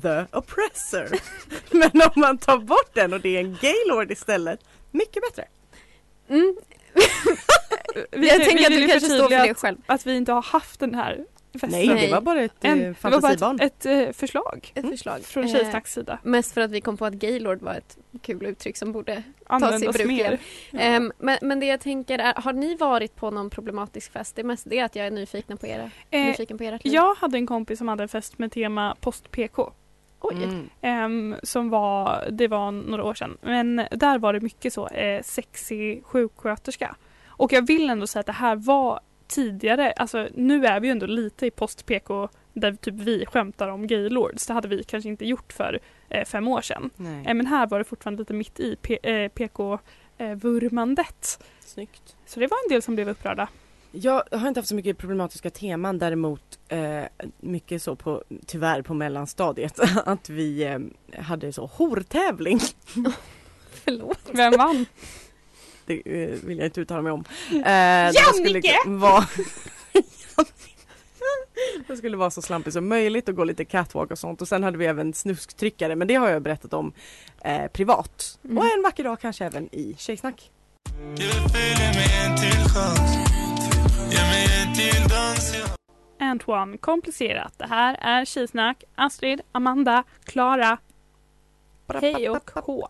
the 0.03 0.37
oppressor. 0.39 1.19
Men 1.79 2.03
om 2.15 2.21
man 2.21 2.39
tar 2.39 2.59
bort 2.59 2.95
den 2.95 3.13
och 3.13 3.21
det 3.21 3.37
är 3.37 3.41
en 3.41 3.57
gaylord 3.61 4.11
istället, 4.11 4.61
mycket 4.91 5.23
bättre. 5.23 5.45
mm, 6.29 6.57
Vi, 8.13 8.29
jag 8.29 8.43
tänker 8.43 8.59
vi 8.59 8.65
att 8.67 8.73
du 8.73 8.89
kanske 8.89 9.09
står 9.11 9.29
för 9.29 9.45
det 9.45 9.51
att, 9.51 9.59
själv. 9.59 9.77
att 9.87 10.07
vi 10.07 10.17
inte 10.17 10.33
har 10.33 10.43
haft 10.43 10.81
den 10.81 10.95
här 10.95 11.25
festen. 11.53 11.71
Nej, 11.71 11.89
det 12.07 12.13
var 12.13 12.21
bara 12.21 12.43
ett 12.43 12.53
En, 12.61 12.73
eh, 12.73 12.79
det 12.79 12.87
var 13.03 13.11
bara 13.11 13.21
fantasibarn. 13.21 13.61
ett, 13.61 13.87
ett 13.87 14.09
eh, 14.09 14.13
förslag 14.13 14.73
Ett 14.75 14.89
förslag. 14.89 15.21
från 15.25 15.45
Eh, 15.45 15.53
Tjejsnacks 15.53 15.93
sida. 15.93 16.19
Mest 16.23 16.55
för 16.55 16.61
att 16.61 16.71
vi 16.71 16.81
kom 16.81 16.97
på 16.97 17.05
att 17.07 17.15
gaylord 17.15 17.63
var 17.63 17.75
ett 17.75 17.99
kul 18.23 18.47
uttryck 18.47 18.77
som 18.77 18.93
borde 18.93 19.15
tas 19.15 19.23
i 19.25 19.33
Användas 19.47 19.97
bruk 19.97 20.07
mer. 20.09 20.39
Ehm, 20.73 21.13
men, 21.19 21.39
men 21.43 21.61
det 21.61 21.67
jag 21.67 21.81
tänker 21.81 22.19
är, 22.19 22.35
har 22.35 22.53
ni 22.53 22.75
varit 22.77 23.17
på 23.17 23.31
någon 23.31 23.51
problematisk 23.51 24.13
fest? 24.13 24.37
Det 24.37 24.43
är 24.43 24.45
mest 24.45 24.71
det 24.71 24.81
att 24.81 24.97
jag 24.97 25.07
är 25.07 25.11
nyfiken 25.11 25.57
på 25.59 25.67
era, 25.67 25.91
Eh, 26.11 26.25
nyfiken 26.25 26.59
på 26.59 26.65
ert 26.65 26.85
liv. 26.85 26.95
Jag 26.95 27.15
hade 27.15 27.39
en 27.39 27.47
kompis 27.47 27.79
som 27.79 27.89
hade 27.89 28.03
en 28.03 28.09
fest 28.09 28.39
med 28.39 28.53
tema 28.53 28.97
post-PK. 29.01 29.73
Oj. 30.21 30.35
Mm. 30.45 30.69
Ehm, 30.81 31.37
som 31.43 31.71
var, 31.71 32.27
det 32.31 32.49
var 32.49 32.71
några 32.71 33.05
år 33.05 33.15
sedan. 33.15 33.39
Men 33.43 33.83
där 33.91 34.19
var 34.19 34.33
det 34.33 34.41
mycket 34.41 34.73
så, 34.73 34.89
eh, 34.89 35.23
sexig 35.23 36.05
sjuksköterska. 36.05 36.97
Och 37.39 37.53
jag 37.53 37.67
vill 37.67 37.91
ändå 37.91 38.07
säga 38.07 38.21
att 38.21 38.27
det 38.27 38.33
här 38.33 38.57
var 38.57 39.01
tidigare, 39.27 39.93
alltså 39.93 40.29
nu 40.35 40.67
är 40.67 40.81
vi 40.81 40.87
ju 40.87 40.93
ändå 40.93 41.07
lite 41.07 41.47
i 41.47 41.51
post-PK 41.51 42.29
där 42.53 42.73
typ 42.73 42.95
vi 42.95 43.27
skämtar 43.27 43.69
om 43.69 43.87
gaylords. 43.87 44.47
Det 44.47 44.53
hade 44.53 44.69
vi 44.69 44.85
kanske 44.85 45.09
inte 45.09 45.27
gjort 45.27 45.53
för 45.53 45.81
eh, 46.09 46.25
fem 46.25 46.49
år 46.49 46.61
sedan. 46.61 46.91
Eh, 47.27 47.35
men 47.35 47.47
här 47.47 47.67
var 47.67 47.79
det 47.79 47.85
fortfarande 47.85 48.21
lite 48.21 48.35
mitt 48.35 48.61
i 48.61 48.77
eh, 49.03 49.29
PK-vurmandet. 49.29 51.45
Snyggt. 51.61 52.17
Så 52.27 52.41
det 52.41 52.47
var 52.47 52.59
en 52.67 52.75
del 52.75 52.83
som 52.83 52.95
blev 52.95 53.09
upprörda. 53.09 53.49
Jag 53.93 54.23
har 54.31 54.49
inte 54.49 54.61
haft 54.61 54.69
så 54.69 54.75
mycket 54.75 54.99
problematiska 54.99 55.51
teman 55.51 55.99
däremot 55.99 56.59
eh, 56.69 57.03
mycket 57.41 57.83
så 57.83 57.97
på, 57.97 58.25
tyvärr 58.47 58.83
på 58.83 58.95
mellanstadiet 58.95 59.81
att 60.05 60.29
vi 60.29 60.65
eh, 60.65 60.79
hade 61.23 61.53
så 61.53 61.67
hortävling. 61.67 62.61
Förlåt. 63.71 64.21
Vem 64.33 64.53
vann? 64.53 64.87
Det 65.89 66.23
eh, 66.23 66.39
vill 66.45 66.59
jag 66.59 66.67
inte 66.67 66.81
uttala 66.81 67.03
mig 67.03 67.13
om. 67.13 67.25
Eh, 67.51 67.57
det 67.57 68.13
skulle 68.35 68.49
Jannike! 68.49 68.77
vara 68.87 69.27
Det 71.87 71.97
skulle 71.97 72.17
vara 72.17 72.31
så 72.31 72.43
slampigt 72.43 72.75
som 72.75 72.89
möjligt 72.89 73.29
och 73.29 73.35
gå 73.35 73.45
lite 73.45 73.65
catwalk 73.65 74.11
och 74.11 74.19
sånt 74.19 74.43
och 74.43 74.49
sen 74.49 74.65
hade 74.65 74.79
vi 74.79 74.87
även 74.87 75.15
snusktryckare 75.15 75.97
men 75.97 76.09
det 76.09 76.15
har 76.15 76.29
jag 76.29 76.43
berättat 76.43 76.73
om 76.73 76.93
eh, 77.45 77.67
privat. 77.67 78.39
Mm. 78.45 78.59
Och 78.59 78.65
en 78.65 78.83
vacker 78.83 79.05
dag 79.05 79.21
kanske 79.21 79.45
även 79.45 79.75
i 79.75 79.95
Tjejsnack. 79.99 80.51
Antoine, 86.21 86.79
komplicerat. 86.79 87.55
Det 87.57 87.67
här 87.67 87.97
är 88.01 88.25
Tjejsnack, 88.25 88.85
Astrid, 88.95 89.41
Amanda, 89.53 90.05
Klara. 90.25 90.79
Hej 92.01 92.31
och 92.31 92.51
H. 92.55 92.89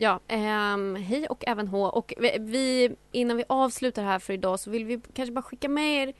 Ja, 0.00 0.20
ehm, 0.28 0.94
hej 0.96 1.26
och 1.28 1.44
även 1.46 1.68
H. 1.68 1.88
Och 1.88 2.14
vi, 2.40 2.90
innan 3.12 3.36
vi 3.36 3.44
avslutar 3.48 4.02
här 4.04 4.18
för 4.18 4.32
idag 4.32 4.60
så 4.60 4.70
vill 4.70 4.84
vi 4.84 5.00
kanske 5.14 5.32
bara 5.32 5.42
skicka 5.42 5.68
med 5.68 6.08
er, 6.08 6.14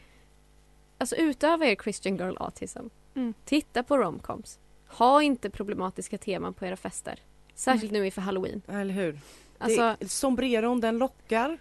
alltså 0.98 1.16
utöver 1.16 1.66
er 1.66 1.76
Christian 1.82 2.16
Girl 2.16 2.36
Autism, 2.40 2.86
Mm. 3.14 3.34
titta 3.44 3.82
på 3.82 3.98
romcoms. 3.98 4.58
Ha 4.88 5.22
inte 5.22 5.50
problematiska 5.50 6.18
teman 6.18 6.54
på 6.54 6.66
era 6.66 6.76
fester. 6.76 7.18
Särskilt 7.54 7.92
nu 7.92 8.04
inför 8.06 8.20
halloween. 8.20 8.62
Eller 8.68 8.94
hur? 8.94 9.20
Alltså, 9.58 9.96
det, 10.00 10.08
sombreron 10.08 10.80
den 10.80 10.98
lockar 10.98 11.58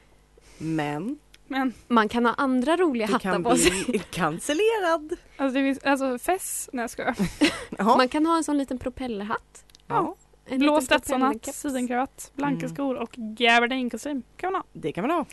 men 0.58 1.20
Men 1.48 1.74
man 1.88 2.10
kan 2.10 2.26
ha 2.26 2.34
andra 2.34 2.78
roliga 2.78 3.08
hattar 3.08 3.20
kan 3.20 3.44
på 3.44 3.56
sig. 3.58 3.84
bli 3.88 4.00
cancellerad. 4.00 5.16
alltså, 5.38 5.60
det 5.60 5.64
finns, 5.66 5.80
alltså 5.84 6.20
fess, 6.20 6.70
nej 6.74 6.84
jag 6.84 6.90
skojar. 6.90 7.16
Ja. 7.78 7.98
Man 7.98 8.08
kan 8.10 8.26
ha 8.26 8.38
en 8.38 8.44
sån 8.44 8.58
liten 8.58 8.80
propellerhatt. 8.80 9.66
ja, 9.88 10.16
En 10.50 10.60
Blå 10.60 10.82
Stetsonhatt, 10.82 11.56
sidenkravatt, 11.56 12.32
blanka 12.36 12.66
Mm. 12.66 12.76
skor 12.76 12.96
och 12.96 13.12
gabardinskostym 13.18 14.24
kan 14.38 14.52
man 14.52 14.62
ha. 14.62 14.68
det 14.74 14.92
kan 14.92 15.08
man 15.08 15.12
ha. 15.18 15.26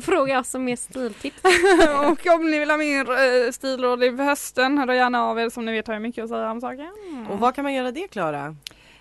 Fråga 0.02 0.40
oss 0.40 0.54
om 0.54 0.64
mer 0.64 0.76
stiltips. 0.76 1.42
och 2.10 2.26
om 2.34 2.50
ni 2.50 2.58
vill 2.58 2.70
ha 2.70 2.76
mer 2.76 3.10
uh, 3.10 3.50
stilråd 3.52 4.04
inför 4.04 4.24
hösten, 4.24 4.78
hör 4.78 4.92
gärna 4.92 5.22
av 5.24 5.40
er. 5.40 5.48
Som 5.50 5.64
ni 5.64 5.72
vet 5.72 5.86
har 5.86 5.94
jag 5.94 6.02
mycket 6.02 6.24
att 6.24 6.30
säga 6.30 6.50
om 6.50 6.60
saken. 6.60 6.92
Och 7.30 7.38
vad 7.38 7.54
kan 7.54 7.64
man 7.64 7.74
göra 7.74 7.92
det 7.92 8.08
Klara? 8.08 8.56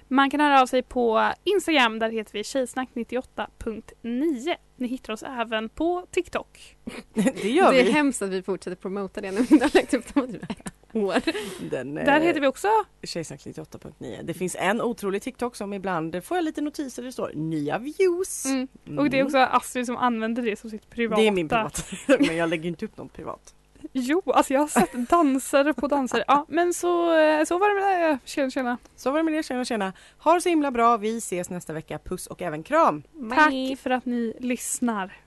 Man 0.07 0.29
kan 0.29 0.39
höra 0.39 0.61
av 0.61 0.65
sig 0.65 0.83
på 0.83 1.31
Instagram, 1.43 1.99
där 1.99 2.09
heter 2.09 2.33
vi 2.33 2.41
tjejsnack98.9. 2.41 4.55
Ni 4.75 4.87
hittar 4.87 5.13
oss 5.13 5.23
även 5.23 5.69
på 5.69 6.05
TikTok. 6.11 6.75
det 7.13 7.49
gör 7.49 7.71
det 7.71 7.79
är 7.79 7.83
vi. 7.83 7.91
hemskt 7.91 8.21
att 8.21 8.29
vi 8.29 8.43
fortsätter 8.43 8.75
promota 8.77 9.21
det 9.21 9.31
när 9.31 9.41
vi 9.41 9.59
har 9.59 9.75
lagt 9.75 9.93
upp 9.93 10.13
dem 10.13 10.29
i 10.29 10.39
år. 10.93 11.15
Den, 11.69 11.95
Där 11.95 12.19
eh, 12.19 12.23
heter 12.23 12.41
vi 12.41 12.47
också 12.47 12.67
Tjejsnack 13.03 13.39
98.9. 13.45 14.23
Det 14.23 14.33
finns 14.33 14.55
en 14.59 14.81
otrolig 14.81 15.21
TikTok 15.21 15.55
som 15.55 15.73
ibland 15.73 16.23
får 16.23 16.37
jag 16.37 16.43
lite 16.43 16.61
notiser 16.61 17.01
där 17.01 17.07
det 17.07 17.13
står 17.13 17.31
nya 17.35 17.77
views. 17.77 18.45
Mm. 18.45 18.99
Och 18.99 19.09
det 19.09 19.19
är 19.19 19.23
också 19.23 19.37
Astrid 19.37 19.85
som 19.85 19.97
använder 19.97 20.43
det 20.43 20.59
som 20.59 20.69
sitt 20.69 20.89
privata. 20.89 21.21
Det 21.21 21.27
är 21.27 21.31
min 21.31 21.49
privata, 21.49 21.81
men 22.19 22.37
jag 22.37 22.49
lägger 22.49 22.69
inte 22.69 22.85
upp 22.85 22.97
något 22.97 23.13
privat. 23.13 23.53
Jo, 23.93 24.21
alltså 24.25 24.53
jag 24.53 24.61
har 24.61 24.67
sett 24.67 25.09
dansare 25.09 25.73
på 25.73 25.87
dansare. 25.87 26.23
Ja, 26.27 26.45
men 26.49 26.73
så, 26.73 27.17
eh, 27.17 27.43
så 27.43 27.57
var 27.57 27.69
det 27.69 27.81
med 27.81 28.11
det. 28.11 28.19
Tjena, 28.25 28.49
tjena. 28.49 28.77
Så 28.95 29.11
var 29.11 29.17
det 29.17 29.23
med 29.23 29.33
det, 29.33 29.43
tjena 29.43 29.65
tjena. 29.65 29.93
Ha 30.17 30.33
det 30.33 30.41
så 30.41 30.49
himla 30.49 30.71
bra, 30.71 30.97
vi 30.97 31.17
ses 31.17 31.49
nästa 31.49 31.73
vecka. 31.73 31.99
Puss 31.99 32.27
och 32.27 32.41
även 32.41 32.63
kram! 32.63 33.03
Tack 33.35 33.79
för 33.79 33.89
att 33.89 34.05
ni 34.05 34.33
lyssnar. 34.39 35.26